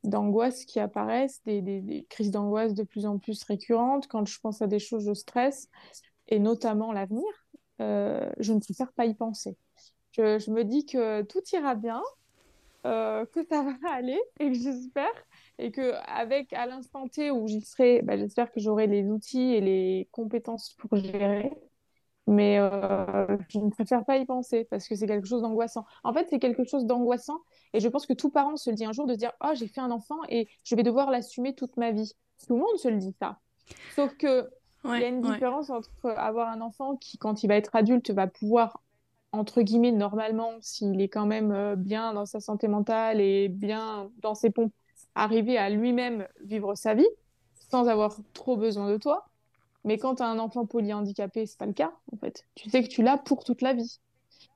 d'angoisse 0.07 0.65
qui 0.65 0.79
apparaissent, 0.79 1.41
des, 1.45 2.05
crises 2.09 2.31
d'angoisse 2.31 2.73
de 2.73 2.83
plus 2.83 3.05
en 3.05 3.17
plus 3.17 3.43
récurrentes. 3.43 4.07
Quand 4.07 4.25
je 4.25 4.39
pense 4.39 4.61
à 4.61 4.67
des 4.67 4.79
choses, 4.79 5.05
je 5.05 5.13
stresse, 5.13 5.69
et 6.27 6.39
notamment 6.39 6.91
l'avenir, 6.91 7.25
euh, 7.81 8.29
je 8.39 8.53
ne 8.53 8.59
préfère 8.59 8.91
pas 8.93 9.05
y 9.05 9.13
penser. 9.13 9.57
Je, 10.11 10.49
me 10.49 10.63
dis 10.63 10.85
que 10.85 11.23
tout 11.23 11.41
ira 11.51 11.75
bien, 11.75 12.01
euh, 12.85 13.25
que 13.25 13.45
ça 13.45 13.63
va 13.63 13.73
aller, 13.93 14.19
et 14.39 14.51
que 14.51 14.57
j'espère, 14.57 15.25
et 15.57 15.71
que 15.71 15.93
avec 16.07 16.53
à 16.53 16.65
l'instant 16.65 17.07
T 17.07 17.31
où 17.31 17.47
j'y 17.47 17.61
serai, 17.61 18.01
bah, 18.01 18.17
j'espère 18.17 18.51
que 18.51 18.59
j'aurai 18.59 18.87
les 18.87 19.09
outils 19.09 19.53
et 19.53 19.61
les 19.61 20.07
compétences 20.11 20.73
pour 20.77 20.95
gérer. 20.95 21.51
Mais 22.27 22.57
euh, 22.59 23.37
je 23.49 23.59
ne 23.59 23.69
préfère 23.69 24.03
pas 24.03 24.17
y 24.17 24.25
penser 24.25 24.65
parce 24.69 24.87
que 24.87 24.95
c'est 24.95 25.05
quelque 25.05 25.27
chose 25.27 25.41
d'angoissant. 25.41 25.85
En 26.03 26.13
fait, 26.13 26.27
c'est 26.29 26.39
quelque 26.39 26.63
chose 26.63 26.85
d'angoissant 26.85 27.39
et 27.73 27.79
je 27.79 27.87
pense 27.87 28.05
que 28.05 28.13
tout 28.13 28.29
parent 28.29 28.57
se 28.57 28.69
le 28.69 28.75
dit 28.75 28.85
un 28.85 28.93
jour 28.93 29.05
de 29.05 29.15
dire 29.15 29.31
Oh, 29.43 29.51
j'ai 29.53 29.67
fait 29.67 29.81
un 29.81 29.91
enfant 29.91 30.17
et 30.29 30.47
je 30.63 30.75
vais 30.75 30.83
devoir 30.83 31.11
l'assumer 31.11 31.53
toute 31.53 31.77
ma 31.77 31.91
vie. 31.91 32.13
Tout 32.47 32.55
le 32.55 32.59
monde 32.59 32.77
se 32.77 32.87
le 32.87 32.97
dit 32.97 33.13
ça. 33.19 33.39
Sauf 33.95 34.15
que 34.17 34.49
il 34.85 35.01
y 35.01 35.03
a 35.03 35.07
une 35.07 35.21
différence 35.21 35.69
entre 35.69 36.09
avoir 36.11 36.49
un 36.49 36.61
enfant 36.61 36.95
qui, 36.95 37.17
quand 37.17 37.43
il 37.43 37.47
va 37.47 37.55
être 37.55 37.75
adulte, 37.75 38.11
va 38.11 38.27
pouvoir, 38.27 38.83
entre 39.31 39.61
guillemets, 39.61 39.91
normalement, 39.91 40.51
s'il 40.61 41.01
est 41.01 41.09
quand 41.09 41.25
même 41.25 41.51
euh, 41.51 41.75
bien 41.75 42.13
dans 42.13 42.25
sa 42.25 42.39
santé 42.39 42.67
mentale 42.67 43.19
et 43.19 43.49
bien 43.49 44.11
dans 44.21 44.35
ses 44.35 44.51
pompes, 44.51 44.73
arriver 45.15 45.57
à 45.57 45.69
lui-même 45.69 46.27
vivre 46.43 46.75
sa 46.75 46.93
vie 46.93 47.07
sans 47.71 47.87
avoir 47.87 48.17
trop 48.33 48.57
besoin 48.57 48.89
de 48.91 48.97
toi 48.97 49.25
Mais 49.85 49.97
quand 49.97 50.15
tu 50.15 50.23
as 50.23 50.27
un 50.27 50.39
enfant 50.39 50.65
polyhandicapé, 50.65 51.45
c'est 51.45 51.57
pas 51.57 51.67
le 51.67 51.73
cas, 51.73 51.93
en 52.11 52.17
fait. 52.17 52.43
Tu 52.55 52.69
sais 52.69 52.83
que 52.83 52.89
tu 52.89 53.03
l'as 53.03 53.17
pour 53.17 53.43
toute 53.43 53.61
la 53.61 53.73
vie. 53.73 53.99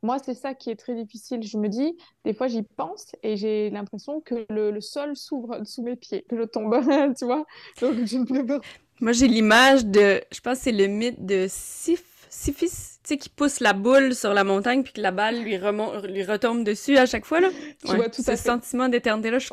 Moi, 0.01 0.17
c'est 0.19 0.33
ça 0.33 0.53
qui 0.53 0.69
est 0.69 0.75
très 0.75 0.95
difficile. 0.95 1.43
Je 1.43 1.57
me 1.57 1.67
dis, 1.67 1.95
des 2.25 2.33
fois, 2.33 2.47
j'y 2.47 2.63
pense 2.63 3.15
et 3.21 3.37
j'ai 3.37 3.69
l'impression 3.69 4.21
que 4.21 4.45
le, 4.49 4.81
sol 4.81 5.15
s'ouvre 5.15 5.61
sous 5.65 5.83
mes 5.83 5.95
pieds, 5.95 6.25
que 6.29 6.37
je 6.37 6.43
tombe, 6.43 6.73
tu 7.17 7.25
vois. 7.25 7.45
Donc, 7.81 8.05
je 8.05 8.17
ne 8.17 8.25
peux 8.25 8.45
pas. 8.45 8.59
Moi, 9.01 9.11
j'ai 9.11 9.27
l'image 9.27 9.85
de, 9.85 10.21
je 10.31 10.39
pense 10.41 10.57
que 10.57 10.63
c'est 10.65 10.71
le 10.71 10.87
mythe 10.87 11.25
de 11.25 11.45
Sif, 11.47 12.03
Sifis, 12.29 12.67
tu 12.67 12.75
sais, 13.03 13.17
qui 13.17 13.29
pousse 13.29 13.59
la 13.59 13.73
boule 13.73 14.13
sur 14.13 14.33
la 14.33 14.43
montagne 14.43 14.83
puis 14.83 14.93
que 14.93 15.01
la 15.01 15.11
balle 15.11 15.41
lui, 15.41 15.57
remonte, 15.57 16.05
lui 16.05 16.23
retombe 16.23 16.63
dessus 16.63 16.97
à 16.97 17.05
chaque 17.05 17.25
fois, 17.25 17.39
là. 17.39 17.49
Tu 17.85 17.95
vois, 17.95 18.09
tout 18.09 18.21
ce 18.21 18.35
sentiment 18.35 18.87
d'éternité-là, 18.87 19.39
je, 19.39 19.49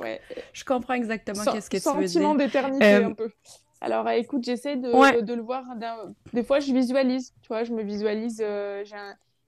je, 0.52 0.64
comprends 0.64 0.94
exactement 0.94 1.44
qu'est-ce 1.44 1.70
que 1.70 1.78
tu 1.78 1.88
veux 1.88 2.04
dire. 2.04 2.08
Sentiment 2.08 2.34
d'éternité, 2.34 2.84
euh, 2.84 3.06
un 3.06 3.12
peu. 3.12 3.30
Alors, 3.80 4.08
écoute, 4.10 4.44
j'essaie 4.44 4.76
de, 4.76 5.20
de, 5.20 5.34
le 5.34 5.42
voir. 5.42 5.64
Des 6.32 6.42
fois, 6.42 6.60
je 6.60 6.72
visualise, 6.72 7.34
tu 7.42 7.48
vois, 7.48 7.64
je 7.64 7.72
me 7.72 7.82
visualise, 7.82 8.40
euh, 8.42 8.84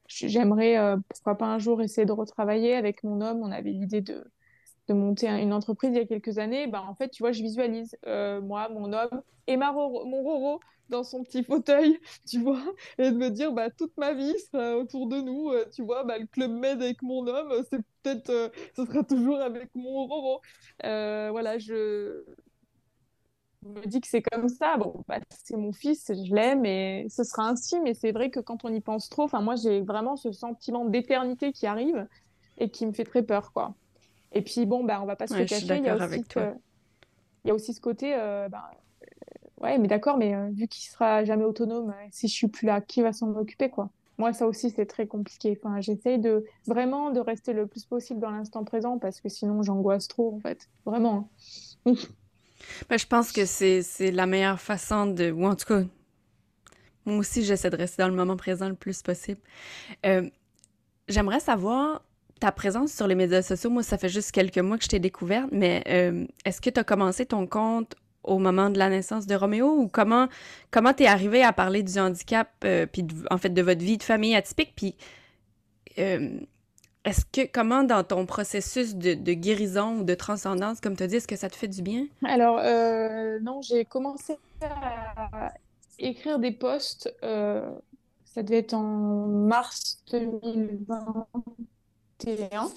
J'aimerais, 0.08 0.78
euh, 0.78 0.96
pourquoi 1.08 1.36
pas 1.36 1.46
un 1.46 1.58
jour, 1.58 1.82
essayer 1.82 2.06
de 2.06 2.12
retravailler 2.12 2.74
avec 2.74 3.04
mon 3.04 3.20
homme. 3.20 3.40
On 3.42 3.52
avait 3.52 3.70
l'idée 3.70 4.00
de, 4.00 4.24
de 4.88 4.94
monter 4.94 5.28
une 5.28 5.52
entreprise 5.52 5.90
il 5.92 5.98
y 5.98 6.00
a 6.00 6.06
quelques 6.06 6.38
années. 6.38 6.66
Ben, 6.66 6.80
en 6.80 6.94
fait, 6.94 7.10
tu 7.10 7.22
vois, 7.22 7.32
je 7.32 7.42
visualise 7.42 7.96
euh, 8.06 8.40
moi, 8.40 8.68
mon 8.70 8.92
homme 8.94 9.22
et 9.46 9.56
ma 9.56 9.72
mon 9.72 10.22
Roro 10.22 10.60
dans 10.88 11.04
son 11.04 11.22
petit 11.22 11.44
fauteuil, 11.44 11.98
tu 12.26 12.40
vois, 12.40 12.62
et 12.96 13.10
de 13.10 13.16
me 13.16 13.28
dire, 13.28 13.52
bah, 13.52 13.68
toute 13.68 13.94
ma 13.98 14.14
vie 14.14 14.34
sera 14.50 14.78
autour 14.78 15.06
de 15.06 15.20
nous, 15.20 15.50
euh, 15.50 15.66
tu 15.74 15.82
vois, 15.82 16.04
bah, 16.04 16.16
le 16.16 16.24
club 16.24 16.50
med 16.50 16.80
avec 16.80 17.02
mon 17.02 17.26
homme, 17.26 17.52
c'est 17.70 17.82
peut-être, 18.02 18.50
ce 18.74 18.86
sera 18.86 19.04
toujours 19.04 19.38
avec 19.40 19.68
mon 19.74 20.06
Roro. 20.06 20.40
voilà, 20.82 21.58
je, 21.58 22.24
me 23.66 23.86
dis 23.86 24.00
que 24.00 24.08
c'est 24.08 24.22
comme 24.22 24.48
ça. 24.48 24.76
Bon, 24.76 25.04
bah, 25.08 25.18
c'est 25.30 25.56
mon 25.56 25.72
fils, 25.72 26.10
je 26.12 26.34
l'aime 26.34 26.64
et 26.64 27.06
ce 27.08 27.24
sera 27.24 27.48
ainsi. 27.48 27.80
Mais 27.80 27.94
c'est 27.94 28.12
vrai 28.12 28.30
que 28.30 28.40
quand 28.40 28.64
on 28.64 28.72
y 28.72 28.80
pense 28.80 29.08
trop, 29.08 29.24
enfin 29.24 29.40
moi 29.40 29.56
j'ai 29.56 29.80
vraiment 29.80 30.16
ce 30.16 30.32
sentiment 30.32 30.84
d'éternité 30.84 31.52
qui 31.52 31.66
arrive 31.66 32.06
et 32.58 32.70
qui 32.70 32.86
me 32.86 32.92
fait 32.92 33.04
très 33.04 33.22
peur, 33.22 33.52
quoi. 33.52 33.74
Et 34.32 34.42
puis 34.42 34.66
bon, 34.66 34.84
bah 34.84 35.00
on 35.02 35.06
va 35.06 35.16
pas 35.16 35.26
se 35.26 35.34
le 35.34 35.44
cacher. 35.44 35.76
Il 35.76 35.84
y 35.84 35.88
a 35.88 35.96
aussi 35.96 36.24
il 37.44 37.48
y 37.48 37.50
a 37.50 37.54
aussi 37.54 37.72
ce 37.72 37.80
côté, 37.80 38.14
euh, 38.14 38.48
bah, 38.48 38.70
euh, 39.02 39.64
ouais, 39.64 39.78
mais 39.78 39.88
d'accord, 39.88 40.16
mais 40.16 40.34
euh, 40.34 40.48
vu 40.50 40.68
qu'il 40.68 40.90
sera 40.90 41.24
jamais 41.24 41.44
autonome, 41.44 41.94
si 42.10 42.28
je 42.28 42.34
suis 42.34 42.48
plus 42.48 42.66
là, 42.66 42.80
qui 42.80 43.02
va 43.02 43.12
s'en 43.12 43.34
occuper, 43.36 43.70
quoi? 43.70 43.90
Moi, 44.18 44.32
ça 44.32 44.48
aussi, 44.48 44.70
c'est 44.70 44.86
très 44.86 45.06
compliqué. 45.06 45.58
Enfin, 45.62 45.80
j'essaye 45.80 46.18
de 46.18 46.44
vraiment 46.66 47.10
de 47.10 47.20
rester 47.20 47.52
le 47.52 47.68
plus 47.68 47.84
possible 47.84 48.18
dans 48.18 48.30
l'instant 48.30 48.64
présent 48.64 48.98
parce 48.98 49.20
que 49.20 49.28
sinon, 49.28 49.62
j'angoisse 49.62 50.08
trop, 50.08 50.34
en 50.34 50.40
fait. 50.40 50.68
Vraiment. 50.84 51.30
Ben, 52.88 52.98
je 52.98 53.06
pense 53.06 53.32
que 53.32 53.44
c'est 53.44 54.10
la 54.12 54.26
meilleure 54.26 54.60
façon 54.60 55.06
de. 55.06 55.30
Ou 55.30 55.46
en 55.46 55.54
tout 55.54 55.66
cas, 55.66 55.82
moi 57.04 57.18
aussi, 57.18 57.44
j'essaie 57.44 57.70
de 57.70 57.76
rester 57.76 58.02
dans 58.02 58.08
le 58.08 58.14
moment 58.14 58.36
présent 58.36 58.68
le 58.68 58.74
plus 58.74 59.02
possible. 59.02 59.40
Euh, 60.06 60.28
j'aimerais 61.08 61.40
savoir 61.40 62.02
ta 62.40 62.52
présence 62.52 62.92
sur 62.92 63.06
les 63.06 63.14
médias 63.14 63.42
sociaux. 63.42 63.70
Moi, 63.70 63.82
ça 63.82 63.98
fait 63.98 64.08
juste 64.08 64.32
quelques 64.32 64.58
mois 64.58 64.78
que 64.78 64.84
je 64.84 64.88
t'ai 64.88 64.98
découverte, 64.98 65.48
mais 65.50 65.82
euh, 65.88 66.26
est-ce 66.44 66.60
que 66.60 66.70
tu 66.70 66.78
as 66.78 66.84
commencé 66.84 67.26
ton 67.26 67.46
compte 67.46 67.94
au 68.22 68.38
moment 68.38 68.70
de 68.70 68.78
la 68.78 68.90
naissance 68.90 69.26
de 69.26 69.34
Roméo 69.34 69.68
ou 69.68 69.88
comment 69.88 70.28
comment 70.70 70.92
t'es 70.92 71.06
arrivé 71.06 71.42
à 71.42 71.52
parler 71.52 71.82
du 71.82 71.98
handicap 71.98 72.50
euh, 72.64 72.84
puis 72.84 73.06
en 73.30 73.38
fait 73.38 73.48
de 73.48 73.62
votre 73.62 73.80
vie 73.80 73.96
de 73.96 74.02
famille 74.02 74.36
atypique? 74.36 74.74
Puis 74.76 74.94
est-ce 77.04 77.24
que, 77.24 77.50
comment 77.50 77.84
dans 77.84 78.04
ton 78.04 78.26
processus 78.26 78.94
de, 78.94 79.14
guérison 79.32 80.00
ou 80.00 80.04
de 80.04 80.14
transcendance, 80.14 80.80
comme 80.80 80.96
tu 80.96 81.06
dit, 81.06 81.16
est-ce 81.16 81.28
que 81.28 81.36
ça 81.36 81.48
te 81.48 81.56
fait 81.56 81.68
du 81.68 81.82
bien? 81.82 82.06
Alors, 82.24 82.58
euh, 82.58 83.38
non, 83.40 83.62
j'ai 83.62 83.84
commencé 83.84 84.36
à 84.60 85.52
écrire 85.98 86.38
des 86.38 86.52
posts, 86.52 87.14
euh, 87.22 87.70
ça 88.24 88.42
devait 88.42 88.58
être 88.58 88.74
en 88.74 89.26
mars 89.26 90.04
2021, 90.10 92.70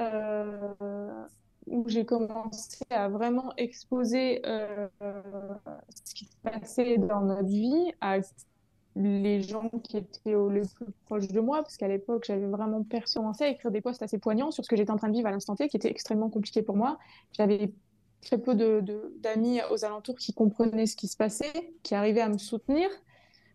euh, 0.00 1.24
où 1.66 1.88
j'ai 1.88 2.04
commencé 2.04 2.84
à 2.90 3.08
vraiment 3.08 3.52
exposer 3.56 4.42
ce 4.44 6.14
qui 6.14 6.26
se 6.26 6.36
passait 6.42 6.98
dans 6.98 7.22
notre 7.22 7.48
vie, 7.48 7.92
à 8.00 8.18
les 8.94 9.42
gens 9.42 9.70
qui 9.82 9.96
étaient 9.96 10.34
au, 10.34 10.48
le 10.48 10.62
plus 10.62 10.92
proche 11.06 11.28
de 11.28 11.40
moi, 11.40 11.62
parce 11.62 11.76
qu'à 11.76 11.88
l'époque, 11.88 12.24
j'avais 12.26 12.46
vraiment 12.46 12.84
commencé 13.14 13.44
à 13.44 13.48
écrire 13.48 13.70
des 13.70 13.80
posts 13.80 14.02
assez 14.02 14.18
poignants 14.18 14.50
sur 14.50 14.64
ce 14.64 14.68
que 14.68 14.76
j'étais 14.76 14.90
en 14.90 14.96
train 14.96 15.08
de 15.08 15.14
vivre 15.14 15.28
à 15.28 15.30
l'instant 15.30 15.56
T, 15.56 15.68
qui 15.68 15.76
était 15.76 15.90
extrêmement 15.90 16.28
compliqué 16.28 16.62
pour 16.62 16.76
moi. 16.76 16.98
J'avais 17.32 17.72
très 18.20 18.38
peu 18.38 18.54
d'amis 18.54 19.60
aux 19.70 19.84
alentours 19.84 20.16
qui 20.16 20.32
comprenaient 20.32 20.86
ce 20.86 20.96
qui 20.96 21.08
se 21.08 21.16
passait, 21.16 21.72
qui 21.82 21.94
arrivaient 21.94 22.20
à 22.20 22.28
me 22.28 22.38
soutenir. 22.38 22.88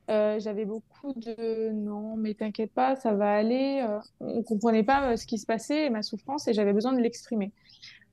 Euh, 0.09 0.39
j'avais 0.39 0.65
beaucoup 0.65 1.13
de 1.13 1.71
non, 1.71 2.15
mais 2.15 2.33
t'inquiète 2.33 2.71
pas, 2.71 2.95
ça 2.95 3.13
va 3.13 3.33
aller. 3.33 3.85
Euh, 3.87 3.99
on 4.21 4.41
comprenait 4.41 4.83
pas 4.83 5.11
euh, 5.11 5.17
ce 5.17 5.25
qui 5.25 5.37
se 5.37 5.45
passait, 5.45 5.89
ma 5.89 6.01
souffrance, 6.01 6.47
et 6.47 6.53
j'avais 6.53 6.73
besoin 6.73 6.93
de 6.93 7.01
l'exprimer. 7.01 7.51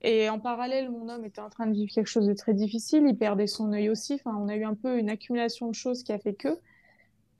Et 0.02 0.28
en 0.28 0.38
parallèle, 0.38 0.90
mon 0.90 1.08
homme 1.08 1.24
était 1.24 1.40
en 1.40 1.48
train 1.48 1.66
de 1.66 1.72
vivre 1.72 1.90
quelque 1.92 2.08
chose 2.08 2.26
de 2.26 2.34
très 2.34 2.52
difficile. 2.52 3.04
Il 3.08 3.16
perdait 3.16 3.46
son 3.46 3.72
œil 3.72 3.88
aussi. 3.88 4.14
Enfin, 4.14 4.36
on 4.38 4.48
a 4.48 4.56
eu 4.56 4.64
un 4.64 4.74
peu 4.74 4.98
une 4.98 5.08
accumulation 5.08 5.68
de 5.68 5.74
choses 5.74 6.02
qui 6.02 6.12
a 6.12 6.18
fait 6.18 6.34
que. 6.34 6.58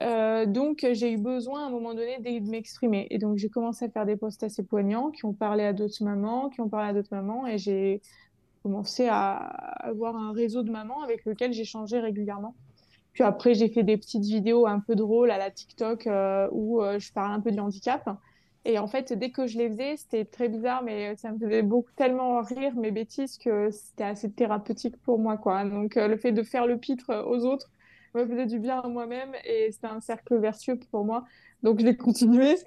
Euh, 0.02 0.46
donc, 0.46 0.86
j'ai 0.92 1.12
eu 1.12 1.16
besoin 1.18 1.64
à 1.64 1.66
un 1.66 1.70
moment 1.70 1.94
donné 1.94 2.18
de 2.18 2.50
m'exprimer. 2.50 3.06
Et 3.10 3.18
donc, 3.18 3.36
j'ai 3.36 3.48
commencé 3.48 3.84
à 3.84 3.88
faire 3.88 4.06
des 4.06 4.16
posts 4.16 4.42
assez 4.42 4.62
poignants 4.62 5.10
qui 5.10 5.24
ont 5.24 5.32
parlé 5.32 5.64
à 5.64 5.72
d'autres 5.72 6.02
mamans, 6.02 6.50
qui 6.50 6.60
ont 6.60 6.68
parlé 6.68 6.90
à 6.90 6.92
d'autres 6.92 7.14
mamans. 7.14 7.46
Et 7.46 7.58
j'ai 7.58 8.02
commencé 8.62 9.06
à 9.08 9.34
avoir 9.34 10.16
un 10.16 10.32
réseau 10.32 10.62
de 10.62 10.70
mamans 10.70 11.02
avec 11.02 11.24
lequel 11.24 11.52
j'échangeais 11.52 12.00
régulièrement. 12.00 12.54
Puis 13.12 13.22
après, 13.22 13.54
j'ai 13.54 13.68
fait 13.68 13.84
des 13.84 13.96
petites 13.96 14.24
vidéos 14.24 14.66
un 14.66 14.80
peu 14.80 14.96
drôles 14.96 15.30
à 15.30 15.38
la 15.38 15.50
TikTok 15.50 16.06
euh, 16.06 16.48
où 16.50 16.82
euh, 16.82 16.98
je 16.98 17.12
parle 17.12 17.32
un 17.32 17.40
peu 17.40 17.52
du 17.52 17.60
handicap. 17.60 18.08
Et 18.64 18.78
en 18.78 18.88
fait, 18.88 19.12
dès 19.12 19.30
que 19.30 19.46
je 19.46 19.58
les 19.58 19.68
faisais, 19.68 19.96
c'était 19.96 20.24
très 20.24 20.48
bizarre, 20.48 20.82
mais 20.82 21.14
ça 21.16 21.30
me 21.30 21.38
faisait 21.38 21.62
beaucoup 21.62 21.92
tellement 21.96 22.40
rire 22.40 22.74
mes 22.74 22.90
bêtises 22.90 23.38
que 23.38 23.70
c'était 23.70 24.04
assez 24.04 24.32
thérapeutique 24.32 24.96
pour 25.02 25.18
moi, 25.18 25.36
quoi. 25.36 25.64
Donc, 25.64 25.96
le 25.96 26.16
fait 26.16 26.32
de 26.32 26.42
faire 26.42 26.66
le 26.66 26.78
pitre 26.78 27.24
aux 27.28 27.44
autres, 27.44 27.70
me 28.14 28.26
faisait 28.26 28.46
du 28.46 28.58
bien 28.58 28.80
à 28.80 28.88
moi-même 28.88 29.32
et 29.44 29.70
c'était 29.72 29.88
un 29.88 30.00
cercle 30.00 30.38
vertueux 30.38 30.78
pour 30.90 31.04
moi. 31.04 31.24
Donc 31.62 31.80
je 31.80 31.84
l'ai 31.84 31.96
continué. 31.96 32.56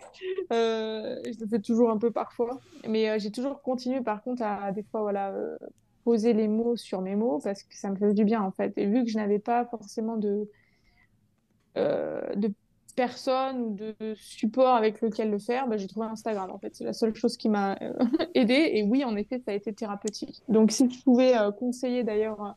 Euh, 0.53 1.19
je 1.25 1.41
le 1.41 1.47
fais 1.49 1.59
toujours 1.59 1.89
un 1.89 1.97
peu 1.97 2.09
parfois. 2.09 2.61
Mais 2.87 3.09
euh, 3.09 3.19
j'ai 3.19 3.31
toujours 3.31 3.61
continué 3.61 3.99
par 3.99 4.23
contre 4.23 4.43
à, 4.43 4.71
des 4.71 4.83
fois 4.83 5.01
voilà, 5.01 5.31
euh, 5.31 5.57
poser 6.05 6.31
les 6.31 6.47
mots 6.47 6.77
sur 6.77 7.01
mes 7.01 7.17
mots 7.17 7.41
parce 7.43 7.63
que 7.63 7.75
ça 7.75 7.89
me 7.89 7.97
faisait 7.97 8.13
du 8.13 8.23
bien 8.23 8.41
en 8.41 8.51
fait. 8.51 8.71
Et 8.77 8.85
vu 8.85 9.03
que 9.03 9.09
je 9.09 9.17
n'avais 9.17 9.39
pas 9.39 9.65
forcément 9.65 10.15
de, 10.15 10.49
de 11.75 12.53
personne 12.95 13.61
ou 13.61 13.73
de 13.73 14.15
support 14.15 14.73
avec 14.75 15.01
lequel 15.01 15.31
le 15.31 15.39
faire, 15.39 15.67
bah, 15.67 15.75
j'ai 15.75 15.87
trouvé 15.87 16.07
Instagram 16.07 16.49
en 16.49 16.59
fait. 16.59 16.73
C'est 16.73 16.85
la 16.85 16.93
seule 16.93 17.13
chose 17.13 17.35
qui 17.35 17.49
m'a 17.49 17.77
aidé. 18.35 18.71
Et 18.73 18.83
oui, 18.83 19.03
en 19.03 19.17
effet, 19.17 19.39
ça 19.39 19.51
a 19.51 19.53
été 19.53 19.73
thérapeutique. 19.73 20.43
Donc 20.47 20.71
si 20.71 20.89
je 20.89 21.03
pouvais 21.03 21.33
conseiller 21.59 22.05
d'ailleurs 22.05 22.55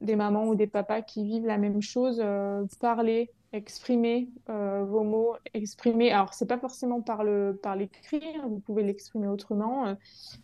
des 0.00 0.16
mamans 0.16 0.46
ou 0.46 0.54
des 0.54 0.66
papas 0.66 1.02
qui 1.02 1.24
vivent 1.24 1.46
la 1.46 1.58
même 1.58 1.80
chose, 1.80 2.20
euh, 2.22 2.64
parler, 2.80 3.30
exprimer 3.52 4.28
euh, 4.48 4.84
vos 4.84 5.02
mots, 5.02 5.34
exprimer. 5.54 6.12
Alors, 6.12 6.34
c'est 6.34 6.46
pas 6.46 6.58
forcément 6.58 7.00
par 7.00 7.24
le 7.24 7.58
par 7.62 7.76
l'écrire, 7.76 8.46
vous 8.48 8.60
pouvez 8.60 8.82
l'exprimer 8.82 9.26
autrement. 9.26 9.96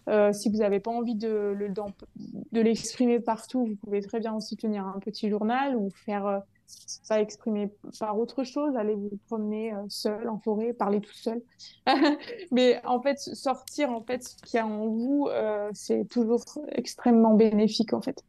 Euh, 0.09 0.33
si 0.33 0.51
vous 0.51 0.59
n'avez 0.59 0.81
pas 0.81 0.91
envie 0.91 1.15
de, 1.15 1.55
le, 1.57 1.69
de 1.69 2.61
l'exprimer 2.61 3.21
partout, 3.21 3.67
vous 3.67 3.77
pouvez 3.77 4.01
très 4.01 4.21
bien 4.21 4.35
aussi 4.35 4.57
tenir 4.57 4.87
un 4.87 4.99
petit 4.99 5.29
journal 5.29 5.77
ou 5.77 5.91
faire 5.91 6.43
ça 6.67 7.21
exprimer 7.21 7.71
par 8.01 8.19
autre 8.19 8.43
chose, 8.43 8.75
aller 8.75 8.95
vous 8.95 9.11
promener 9.27 9.75
seul 9.89 10.29
en 10.31 10.39
forêt, 10.39 10.73
parler 10.73 11.01
tout 11.01 11.13
seul. 11.13 11.43
Mais 12.51 12.81
en 12.87 13.03
fait, 13.03 13.19
sortir 13.19 13.91
en 13.91 14.03
fait 14.03 14.25
ce 14.25 14.37
qu'il 14.37 14.57
y 14.57 14.61
a 14.61 14.67
en 14.67 14.89
vous, 14.89 15.29
c'est 15.75 16.09
toujours 16.09 16.43
extrêmement 16.73 17.35
bénéfique 17.35 17.93
en 17.93 18.01
fait. 18.01 18.25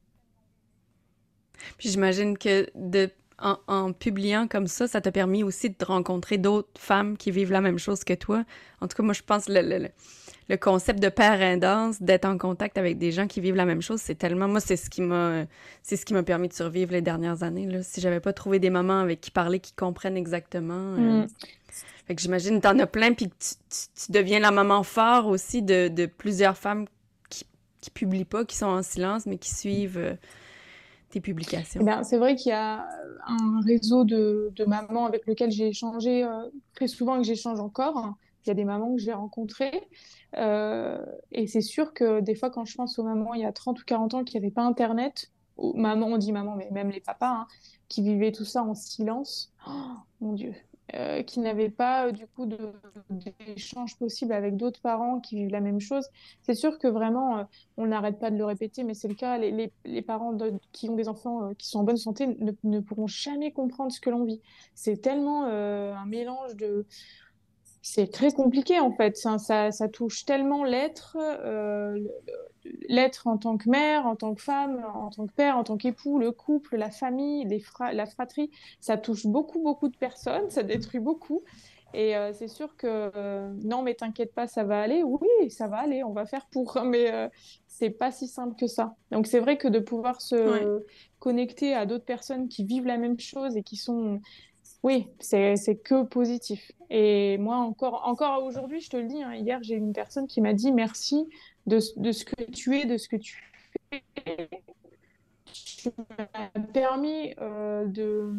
Puis 1.77 1.89
j'imagine 1.89 2.37
que 2.37 2.67
de, 2.75 3.09
en, 3.39 3.91
publiant 3.91 4.47
comme 4.47 4.67
ça, 4.67 4.87
ça 4.87 5.01
t'a 5.01 5.11
permis 5.11 5.43
aussi 5.43 5.69
de 5.69 5.85
rencontrer 5.85 6.37
d'autres 6.37 6.79
femmes 6.79 7.17
qui 7.17 7.31
vivent 7.31 7.51
la 7.51 7.61
même 7.61 7.77
chose 7.77 8.03
que 8.03 8.13
toi. 8.13 8.45
En 8.81 8.87
tout 8.87 8.95
cas, 8.95 9.03
moi, 9.03 9.13
je 9.13 9.21
pense 9.21 9.49
le, 9.49 9.61
le, 9.61 9.89
le 10.47 10.57
concept 10.57 11.01
de 11.01 11.09
parendance, 11.09 12.01
d'être 12.01 12.25
en 12.25 12.37
contact 12.37 12.77
avec 12.77 12.97
des 12.97 13.11
gens 13.11 13.27
qui 13.27 13.41
vivent 13.41 13.55
la 13.55 13.65
même 13.65 13.81
chose, 13.81 13.99
c'est 14.01 14.15
tellement... 14.15 14.47
Moi, 14.47 14.61
c'est 14.61 14.77
ce 14.77 14.89
qui 14.89 15.01
m'a 15.01 15.45
c'est 15.83 15.97
ce 15.97 16.05
qui 16.05 16.13
m'a 16.13 16.23
permis 16.23 16.47
de 16.47 16.53
survivre 16.53 16.91
les 16.91 17.01
dernières 17.01 17.43
années. 17.43 17.65
Là. 17.65 17.83
Si 17.83 17.99
j'avais 17.99 18.19
pas 18.19 18.33
trouvé 18.33 18.59
des 18.59 18.69
mamans 18.69 18.99
avec 18.99 19.21
qui 19.21 19.31
parler, 19.31 19.59
qui 19.59 19.73
comprennent 19.73 20.17
exactement... 20.17 20.95
Euh, 20.97 21.23
mm. 21.23 21.27
Fait 22.07 22.13
que 22.13 22.21
j'imagine 22.21 22.61
t'en 22.61 22.77
as 22.77 22.85
plein, 22.85 23.13
puis 23.13 23.29
tu, 23.29 23.55
tu, 23.95 24.11
deviens 24.11 24.39
la 24.39 24.51
maman 24.51 24.83
fort 24.83 25.25
aussi 25.25 25.63
de, 25.63 25.87
de 25.87 26.05
plusieurs 26.05 26.55
femmes 26.55 26.85
qui, 27.31 27.47
qui 27.81 27.89
publient 27.89 28.25
pas, 28.25 28.45
qui 28.45 28.55
sont 28.55 28.67
en 28.67 28.83
silence, 28.83 29.25
mais 29.25 29.37
qui 29.37 29.53
suivent... 29.53 29.97
Euh, 29.97 30.13
publications 31.21 31.81
eh 31.81 31.83
ben, 31.83 32.03
C'est 32.03 32.17
vrai 32.17 32.35
qu'il 32.35 32.49
y 32.49 32.53
a 32.53 32.87
un 33.27 33.61
réseau 33.65 34.03
de, 34.03 34.53
mamans 34.65 35.05
avec 35.05 35.25
lequel 35.27 35.51
j'ai 35.51 35.67
échangé 35.67 36.23
euh, 36.23 36.49
très 36.73 36.87
souvent 36.87 37.15
et 37.15 37.19
que 37.19 37.27
j'échange 37.27 37.59
encore. 37.59 38.15
Il 38.45 38.49
y 38.49 38.51
a 38.51 38.53
des 38.53 38.65
mamans 38.65 38.95
que 38.95 39.01
j'ai 39.01 39.13
rencontrées. 39.13 39.87
Euh, 40.37 41.03
et 41.31 41.47
c'est 41.47 41.61
sûr 41.61 41.93
que 41.93 42.19
des 42.21 42.35
fois, 42.35 42.49
quand 42.49 42.65
je 42.65 42.75
pense 42.75 42.99
aux 42.99 43.03
mamans 43.03 43.33
il 43.33 43.41
y 43.41 43.45
a 43.45 43.51
30 43.51 43.79
ou 43.81 43.83
40 43.85 44.13
ans 44.13 44.23
qui 44.23 44.35
n'avaient 44.35 44.51
pas 44.51 44.63
Internet, 44.63 45.31
maman, 45.57 46.07
on 46.07 46.17
dit 46.17 46.31
maman, 46.31 46.55
mais 46.55 46.69
même 46.71 46.89
les 46.89 46.99
papas, 46.99 47.31
hein, 47.31 47.47
qui 47.87 48.01
vivaient 48.01 48.31
tout 48.31 48.45
ça 48.45 48.63
en 48.63 48.75
silence. 48.75 49.53
Oh, 49.67 49.71
mon 50.21 50.33
Dieu. 50.33 50.53
Euh, 50.95 51.23
qui 51.23 51.41
n'avaient 51.41 51.69
pas 51.69 52.11
du 52.13 52.25
coup 52.25 52.47
d'échange 53.09 53.97
possible 53.97 54.31
avec 54.31 54.55
d'autres 54.55 54.79
parents 54.79 55.19
qui 55.19 55.35
vivent 55.35 55.51
la 55.51 55.59
même 55.59 55.81
chose. 55.81 56.07
C'est 56.43 56.53
sûr 56.53 56.79
que 56.79 56.87
vraiment, 56.87 57.49
on 57.75 57.87
n'arrête 57.87 58.17
pas 58.17 58.31
de 58.31 58.37
le 58.37 58.45
répéter, 58.45 58.83
mais 58.83 58.93
c'est 58.93 59.09
le 59.09 59.15
cas. 59.15 59.37
Les, 59.37 59.71
les, 59.83 60.01
parents 60.01 60.37
qui 60.71 60.89
ont 60.89 60.95
des 60.95 61.09
enfants 61.09 61.53
qui 61.57 61.67
sont 61.67 61.79
en 61.79 61.83
bonne 61.83 61.97
santé 61.97 62.27
ne, 62.27 62.51
ne 62.63 62.79
pourront 62.79 63.07
jamais 63.07 63.51
comprendre 63.51 63.91
ce 63.91 63.99
que 63.99 64.09
l'on 64.09 64.23
vit. 64.23 64.41
C'est 64.73 65.01
tellement 65.01 65.45
un 65.45 66.05
mélange 66.05 66.55
de 66.55 66.85
c'est 67.87 68.11
très 68.11 68.31
compliqué 68.31 68.79
en 68.79 68.91
fait. 68.91 69.15
Ça, 69.15 69.37
ça, 69.37 69.87
touche 69.89 70.25
tellement 70.25 70.63
l'être, 70.63 71.17
euh, 71.21 71.99
l'être 72.89 73.27
en 73.27 73.37
tant 73.37 73.57
que 73.57 73.69
mère, 73.69 74.07
en 74.07 74.15
tant 74.15 74.33
que 74.33 74.41
femme, 74.41 74.83
en 74.95 75.11
tant 75.11 75.27
que 75.27 75.33
père, 75.33 75.55
en 75.55 75.63
tant 75.63 75.77
qu'époux, 75.77 76.17
le 76.17 76.31
couple, 76.31 76.77
la 76.77 76.89
famille, 76.89 77.45
les 77.45 77.63
la 77.93 78.07
fratrie. 78.07 78.49
Ça 78.79 78.97
touche 78.97 79.27
beaucoup, 79.27 79.61
beaucoup 79.61 79.87
de 79.87 79.95
personnes, 79.95 80.49
ça 80.49 80.63
détruit 80.63 80.99
beaucoup. 80.99 81.43
Et 81.93 82.17
euh, 82.17 82.33
c'est 82.33 82.47
sûr 82.47 82.75
que 82.75 83.11
euh, 83.15 83.53
non, 83.63 83.83
mais 83.83 83.93
t'inquiète 83.93 84.33
pas, 84.33 84.47
ça 84.47 84.63
va 84.63 84.81
aller. 84.81 85.03
Oui, 85.03 85.51
ça 85.51 85.67
va 85.67 85.77
aller, 85.77 86.03
on 86.03 86.11
va 86.11 86.25
faire 86.25 86.47
pour. 86.47 86.79
Mais 86.85 87.29
c'est 87.67 87.91
pas 87.91 88.11
si 88.11 88.27
simple 88.27 88.55
que 88.55 88.65
ça. 88.65 88.95
Donc 89.11 89.27
c'est 89.27 89.39
vrai 89.39 89.57
que 89.57 89.67
de 89.67 89.77
pouvoir 89.77 90.23
se 90.23 90.81
connecter 91.19 91.75
à 91.75 91.85
d'autres 91.85 92.03
personnes 92.03 92.47
qui 92.47 92.63
vivent 92.65 92.87
la 92.87 92.97
même 92.97 93.19
chose 93.19 93.55
et 93.55 93.61
qui 93.61 93.75
sont 93.75 94.21
oui, 94.85 95.07
c'est 95.19 95.81
que 95.83 96.03
positif. 96.03 96.71
Et 96.91 97.39
moi, 97.39 97.57
encore, 97.57 98.03
encore 98.05 98.43
aujourd'hui, 98.43 98.81
je 98.81 98.91
te 98.91 98.97
le 98.97 99.05
dis, 99.05 99.23
hein, 99.23 99.33
hier, 99.33 99.57
j'ai 99.63 99.73
une 99.73 99.93
personne 99.93 100.27
qui 100.27 100.41
m'a 100.41 100.53
dit 100.53 100.71
merci 100.71 101.27
de, 101.65 101.79
ce 101.79 102.23
que 102.23 102.43
tu 102.51 102.77
es, 102.77 102.85
de 102.85 102.95
ce 102.99 103.09
que 103.09 103.15
tu 103.15 103.43
fais. 103.89 104.03
Tu 105.51 105.89
m'as 106.19 106.61
permis 106.71 107.33
euh, 107.41 107.87
de 107.87 108.31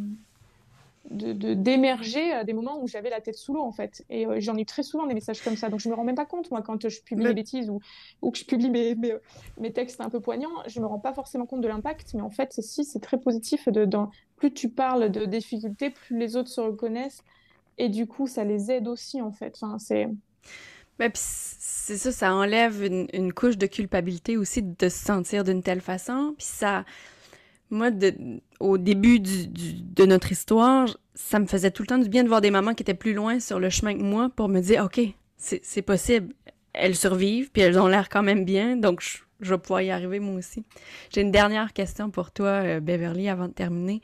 d'émerger 1.11 2.33
à 2.33 2.45
des 2.45 2.53
moments 2.53 2.81
où 2.83 2.89
j'avais 2.89 3.11
la 3.11 3.21
tête 3.21 3.37
sous 3.37 3.55
l'eau 3.55 3.63
en 3.63 3.73
fait. 3.73 4.05
Et 4.11 4.27
euh, 4.27 4.37
j'en 4.41 4.57
ai 4.57 4.65
très 4.65 4.83
souvent 4.83 5.07
des 5.07 5.15
messages 5.15 5.43
comme 5.43 5.57
ça. 5.57 5.69
Donc 5.69 5.81
je 5.81 5.89
me 5.89 5.95
rends 5.95 6.05
même 6.05 6.17
pas 6.17 6.27
compte 6.27 6.51
moi 6.51 6.63
quand 6.63 6.89
je 6.89 7.01
publie 7.03 7.25
des 7.25 7.35
bêtises 7.35 7.71
ou, 7.71 7.81
ou 8.23 8.31
que 8.31 8.39
je 8.39 8.45
publie 8.45 8.71
mes, 8.71 8.95
mes, 8.95 9.15
mes, 9.59 9.73
textes 9.73 10.01
un 10.01 10.11
peu 10.11 10.21
poignants 10.21 10.63
je 10.67 10.81
me 10.81 10.87
rends 10.87 10.99
pas 10.99 11.13
forcément 11.13 11.47
compte 11.47 11.61
de 11.61 11.69
l'impact. 11.69 12.15
Mais 12.15 12.23
en 12.23 12.31
fait 12.31 12.53
si 12.61 12.85
c'est 12.85 13.01
très 13.01 13.19
positif 13.19 13.69
de, 13.69 13.85
dans, 13.85 14.11
plus 14.37 14.53
tu 14.53 14.69
parles 14.69 15.11
de 15.11 15.25
difficultés 15.25 15.91
plus 15.91 16.19
les 16.19 16.37
autres 16.37 16.51
se 16.51 16.61
reconnaissent. 16.61 17.23
Et 17.79 17.89
du 17.89 18.07
coup 18.07 18.27
ça 18.27 18.45
les 18.45 18.71
aide 18.71 18.89
aussi 18.89 19.23
en 19.23 19.33
fait. 19.33 19.57
Enfin, 19.61 19.79
c'est 19.79 20.09
ben, 20.99 21.11
c'est 21.15 21.99
ça, 21.99 22.11
ça 22.11 22.35
enlève 22.35 22.83
une, 22.83 23.07
une, 23.13 23.35
couche 23.35 23.59
de 23.59 23.67
culpabilité 23.67 24.39
aussi 24.39 24.63
de 24.63 24.89
se 24.89 25.05
sentir 25.05 25.45
d'une 25.45 25.63
telle 25.63 25.83
façon. 25.83 26.35
Puis 26.39 26.47
ça, 26.47 26.87
moi, 27.71 27.91
au 28.61 28.79
début 28.79 29.21
de 29.21 30.05
notre 30.05 30.33
histoire, 30.33 30.97
ça 31.15 31.39
me 31.39 31.47
faisait 31.47 31.71
tout 31.71 31.83
le 31.83 31.89
temps 31.89 31.99
du 31.99 32.09
bien 32.09 32.23
de 32.23 32.29
voir 32.29 32.41
des 32.41 32.51
mamans 32.51 32.75
qui 32.75 32.83
étaient 32.83 32.95
plus 32.95 33.15
loin 33.15 33.41
sur 33.41 33.59
le 33.59 33.71
chemin 33.71 33.95
que 33.95 34.03
moi 34.03 34.31
pour 34.35 34.49
me 34.49 34.61
dire, 34.61 34.85
OK, 34.85 35.01
c'est 35.37 35.83
possible. 35.83 36.35
Elles 36.73 36.97
survivent, 36.97 37.51
puis 37.51 37.63
elles 37.63 37.79
ont 37.79 37.87
l'air 37.87 38.09
quand 38.09 38.23
même 38.23 38.45
bien, 38.45 38.77
donc 38.77 39.01
je, 39.01 39.51
vais 39.51 39.59
pouvoir 39.59 39.83
y 39.83 39.91
arriver 39.91 40.21
moi 40.21 40.35
aussi. 40.37 40.65
J'ai 41.11 41.23
une 41.23 41.31
dernière 41.31 41.73
question 41.73 42.11
pour 42.11 42.31
toi, 42.31 42.49
euh, 42.49 42.81
Beverly, 42.81 43.29
avant 43.29 43.49
de 43.49 43.53
terminer. 43.53 44.03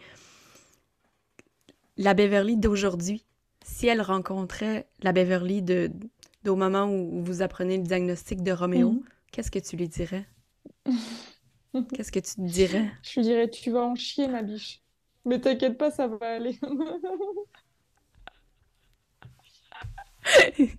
La 1.99 2.15
Beverly 2.15 2.57
d'aujourd'hui, 2.57 3.25
si 3.65 3.87
elle 3.87 4.01
rencontrait 4.01 4.87
la 5.03 5.13
Beverly 5.13 5.61
de, 5.61 5.91
au 6.47 6.57
moment 6.57 6.87
où 6.87 7.23
vous 7.23 7.43
apprenez 7.43 7.77
le 7.77 7.83
diagnostic 7.83 8.43
de 8.43 8.53
Roméo, 8.53 8.93
mm-hmm. 8.93 9.03
qu'est-ce 9.31 9.51
que 9.51 9.59
tu 9.59 9.77
lui 9.77 9.89
dirais? 9.89 10.25
Qu'est-ce 11.95 12.13
que 12.13 12.21
tu 12.21 12.35
te 12.35 12.41
dirais? 12.41 12.91
Je 13.03 13.21
lui 13.21 13.27
dirais, 13.27 13.51
tu 13.51 13.71
vas 13.71 13.83
en 13.83 13.95
chier, 13.95 14.29
ma 14.29 14.43
biche. 14.43 14.83
Mais 15.25 15.41
t'inquiète 15.41 15.79
pas, 15.79 15.91
ça 15.91 16.09
va 16.09 16.35
aller. 16.35 16.59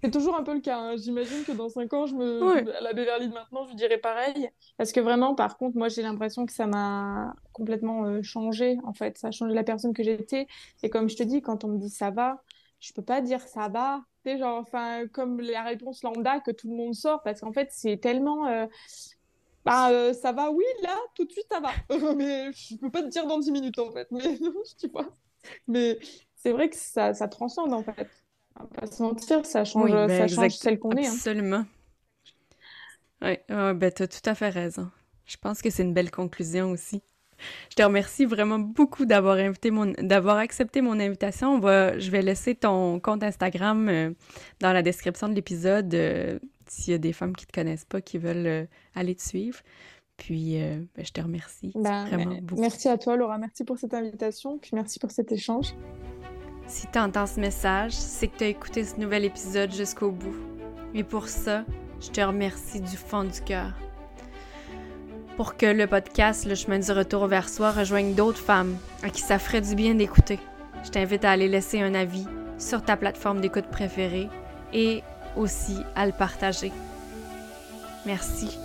c'est 0.02 0.12
toujours 0.12 0.36
un 0.38 0.44
peu 0.44 0.54
le 0.54 0.62
cas. 0.62 0.78
Hein. 0.78 0.96
J'imagine 0.98 1.44
que 1.44 1.52
dans 1.52 1.70
5 1.70 1.94
ans, 1.94 2.06
je 2.06 2.16
me... 2.16 2.78
à 2.78 2.82
la 2.82 2.94
Beverly 2.94 3.30
de 3.30 3.34
maintenant, 3.34 3.66
je 3.68 3.76
dirais 3.76 3.98
pareil. 3.98 4.50
Parce 4.78 4.92
que 4.92 5.00
vraiment, 5.00 5.36
par 5.36 5.58
contre, 5.58 5.78
moi, 5.78 5.90
j'ai 5.90 6.02
l'impression 6.02 6.46
que 6.46 6.54
ça 6.54 6.68
m'a 6.68 7.36
complètement 7.52 8.06
euh, 8.06 8.22
changé. 8.22 8.78
En 8.84 8.94
fait, 8.94 9.18
ça 9.18 9.28
a 9.30 9.32
changé 9.32 9.54
la 9.54 9.64
personne 9.64 9.94
que 9.94 10.04
j'étais. 10.04 10.48
Et 10.82 10.90
comme 10.90 11.10
je 11.10 11.16
te 11.16 11.24
dis, 11.24 11.42
quand 11.42 11.64
on 11.64 11.70
me 11.70 11.78
dit 11.78 11.90
ça 11.90 12.12
va, 12.12 12.42
je 12.80 12.94
peux 12.94 13.02
pas 13.04 13.22
dire 13.22 13.42
ça 13.42 13.70
va. 13.70 14.02
Tu 14.26 14.38
genre, 14.38 14.58
enfin, 14.60 15.08
comme 15.08 15.42
la 15.42 15.64
réponse 15.64 16.04
lambda 16.04 16.40
que 16.40 16.52
tout 16.52 16.70
le 16.70 16.76
monde 16.76 16.94
sort. 16.94 17.22
Parce 17.24 17.42
qu'en 17.42 17.52
fait, 17.54 17.70
c'est 17.72 17.98
tellement. 17.98 18.48
Euh, 18.48 18.66
bah, 19.66 19.92
euh, 19.92 20.14
ça 20.14 20.32
va, 20.32 20.52
oui, 20.52 20.66
là, 20.82 20.96
tout 21.16 21.26
de 21.26 21.32
suite, 21.32 21.48
ça 21.52 21.60
va. 21.60 21.72
mais 22.16 22.52
je 22.54 22.76
peux 22.78 22.92
pas 22.92 23.02
te 23.04 23.08
dire 23.08 23.26
dans 23.28 23.40
10 23.40 23.52
minutes, 23.52 23.80
en 23.80 23.92
fait. 23.92 24.08
Mais 24.12 24.22
tu 24.80 24.88
vois. 24.90 25.10
Mais 25.68 25.98
c'est 26.36 26.52
vrai 26.52 26.70
que 26.70 26.76
ça, 26.76 27.14
ça 27.14 27.28
transcende, 27.28 27.74
en 27.74 27.84
fait. 27.84 28.08
On 28.60 28.64
va 28.64 28.70
pas 28.70 28.88
se 28.88 29.02
mentir, 29.02 29.46
ça 29.46 29.66
change, 29.66 29.90
ça 29.90 30.08
ben, 30.08 30.28
change 30.28 30.58
celle 30.58 30.80
qu'on 30.80 30.92
est. 30.92 31.08
Hein. 31.08 31.12
Absolument. 31.12 31.66
Oui, 33.22 33.38
ben, 33.50 33.92
tu 33.92 34.04
as 34.04 34.08
tout 34.08 34.30
à 34.30 34.36
fait 34.36 34.50
raison. 34.50 34.92
Je 35.26 35.38
pense 35.38 35.62
que 35.62 35.70
c'est 35.70 35.84
une 35.84 35.94
belle 35.94 36.12
conclusion 36.12 36.72
aussi. 36.72 37.02
Je 37.70 37.76
te 37.76 37.84
remercie 37.84 38.26
vraiment 38.26 38.60
beaucoup 38.60 39.06
d'avoir 39.06 39.38
invité 39.38 39.72
mon 39.72 39.94
d'avoir 40.00 40.38
accepté 40.38 40.82
mon 40.82 41.00
invitation. 41.00 41.56
On 41.56 41.60
va, 41.60 41.98
je 42.00 42.12
vais 42.12 42.22
laisser 42.22 42.56
ton 42.56 43.00
compte 43.00 43.24
Instagram 43.24 43.90
euh, 43.90 44.12
dans 44.60 44.74
la 44.74 44.82
description 44.82 45.30
de 45.30 45.34
l'épisode. 45.34 45.94
Euh, 45.94 46.40
s'il 46.74 46.92
y 46.92 46.96
a 46.96 47.00
des 47.00 47.14
femmes 47.14 47.36
qui 47.36 47.46
te 47.46 47.54
connaissent 47.54 47.86
pas, 47.86 48.02
qui 48.02 48.18
veulent 48.18 48.48
euh, 48.48 48.66
aller 48.96 49.16
te 49.16 49.22
suivre. 49.22 49.60
Puis, 50.18 50.62
euh, 50.62 50.80
ben, 50.96 51.06
je 51.06 51.12
te 51.12 51.22
remercie 51.22 51.72
ben, 51.76 52.06
vraiment 52.06 52.38
beaucoup. 52.42 52.62
Merci 52.62 52.88
à 52.88 52.98
toi, 52.98 53.16
Laura. 53.16 53.38
Merci 53.38 53.64
pour 53.64 53.78
cette 53.78 53.94
invitation. 53.94 54.58
Puis, 54.60 54.72
merci 54.74 55.00
pour 55.00 55.12
cet 55.12 55.32
échange. 55.32 55.74
Si 56.68 56.88
tu 56.92 57.00
entends 57.00 57.26
ce 57.26 57.40
message, 57.40 57.92
c'est 57.94 58.28
que 58.28 58.38
tu 58.38 58.44
as 58.44 58.48
écouté 58.48 58.84
ce 58.84 58.98
nouvel 59.00 59.26
épisode 59.26 59.74
jusqu'au 59.74 60.12
bout. 60.12 60.36
Et 60.94 61.04
pour 61.04 61.28
ça, 61.28 61.66
je 62.00 62.10
te 62.10 62.22
remercie 62.22 62.80
du 62.80 62.96
fond 62.96 63.24
du 63.24 63.42
cœur. 63.42 63.74
Pour 65.36 65.58
que 65.58 65.66
le 65.66 65.88
podcast 65.88 66.46
Le 66.46 66.54
chemin 66.54 66.78
du 66.78 66.92
retour 66.92 67.26
vers 67.26 67.50
soi 67.50 67.72
rejoigne 67.72 68.14
d'autres 68.14 68.38
femmes 68.38 68.78
à 69.02 69.10
qui 69.10 69.22
ça 69.22 69.40
ferait 69.40 69.62
du 69.62 69.74
bien 69.74 69.96
d'écouter, 69.96 70.40
je 70.84 70.90
t'invite 70.90 71.26
à 71.26 71.32
aller 71.32 71.48
laisser 71.48 71.82
un 71.82 71.96
avis 71.96 72.26
sur 72.58 72.84
ta 72.84 72.98
plateforme 72.98 73.42
d'écoute 73.42 73.68
préférée 73.68 74.30
et 74.74 75.02
aussi 75.36 75.84
à 75.96 76.06
le 76.06 76.12
partager. 76.12 76.72
Merci 78.06 78.58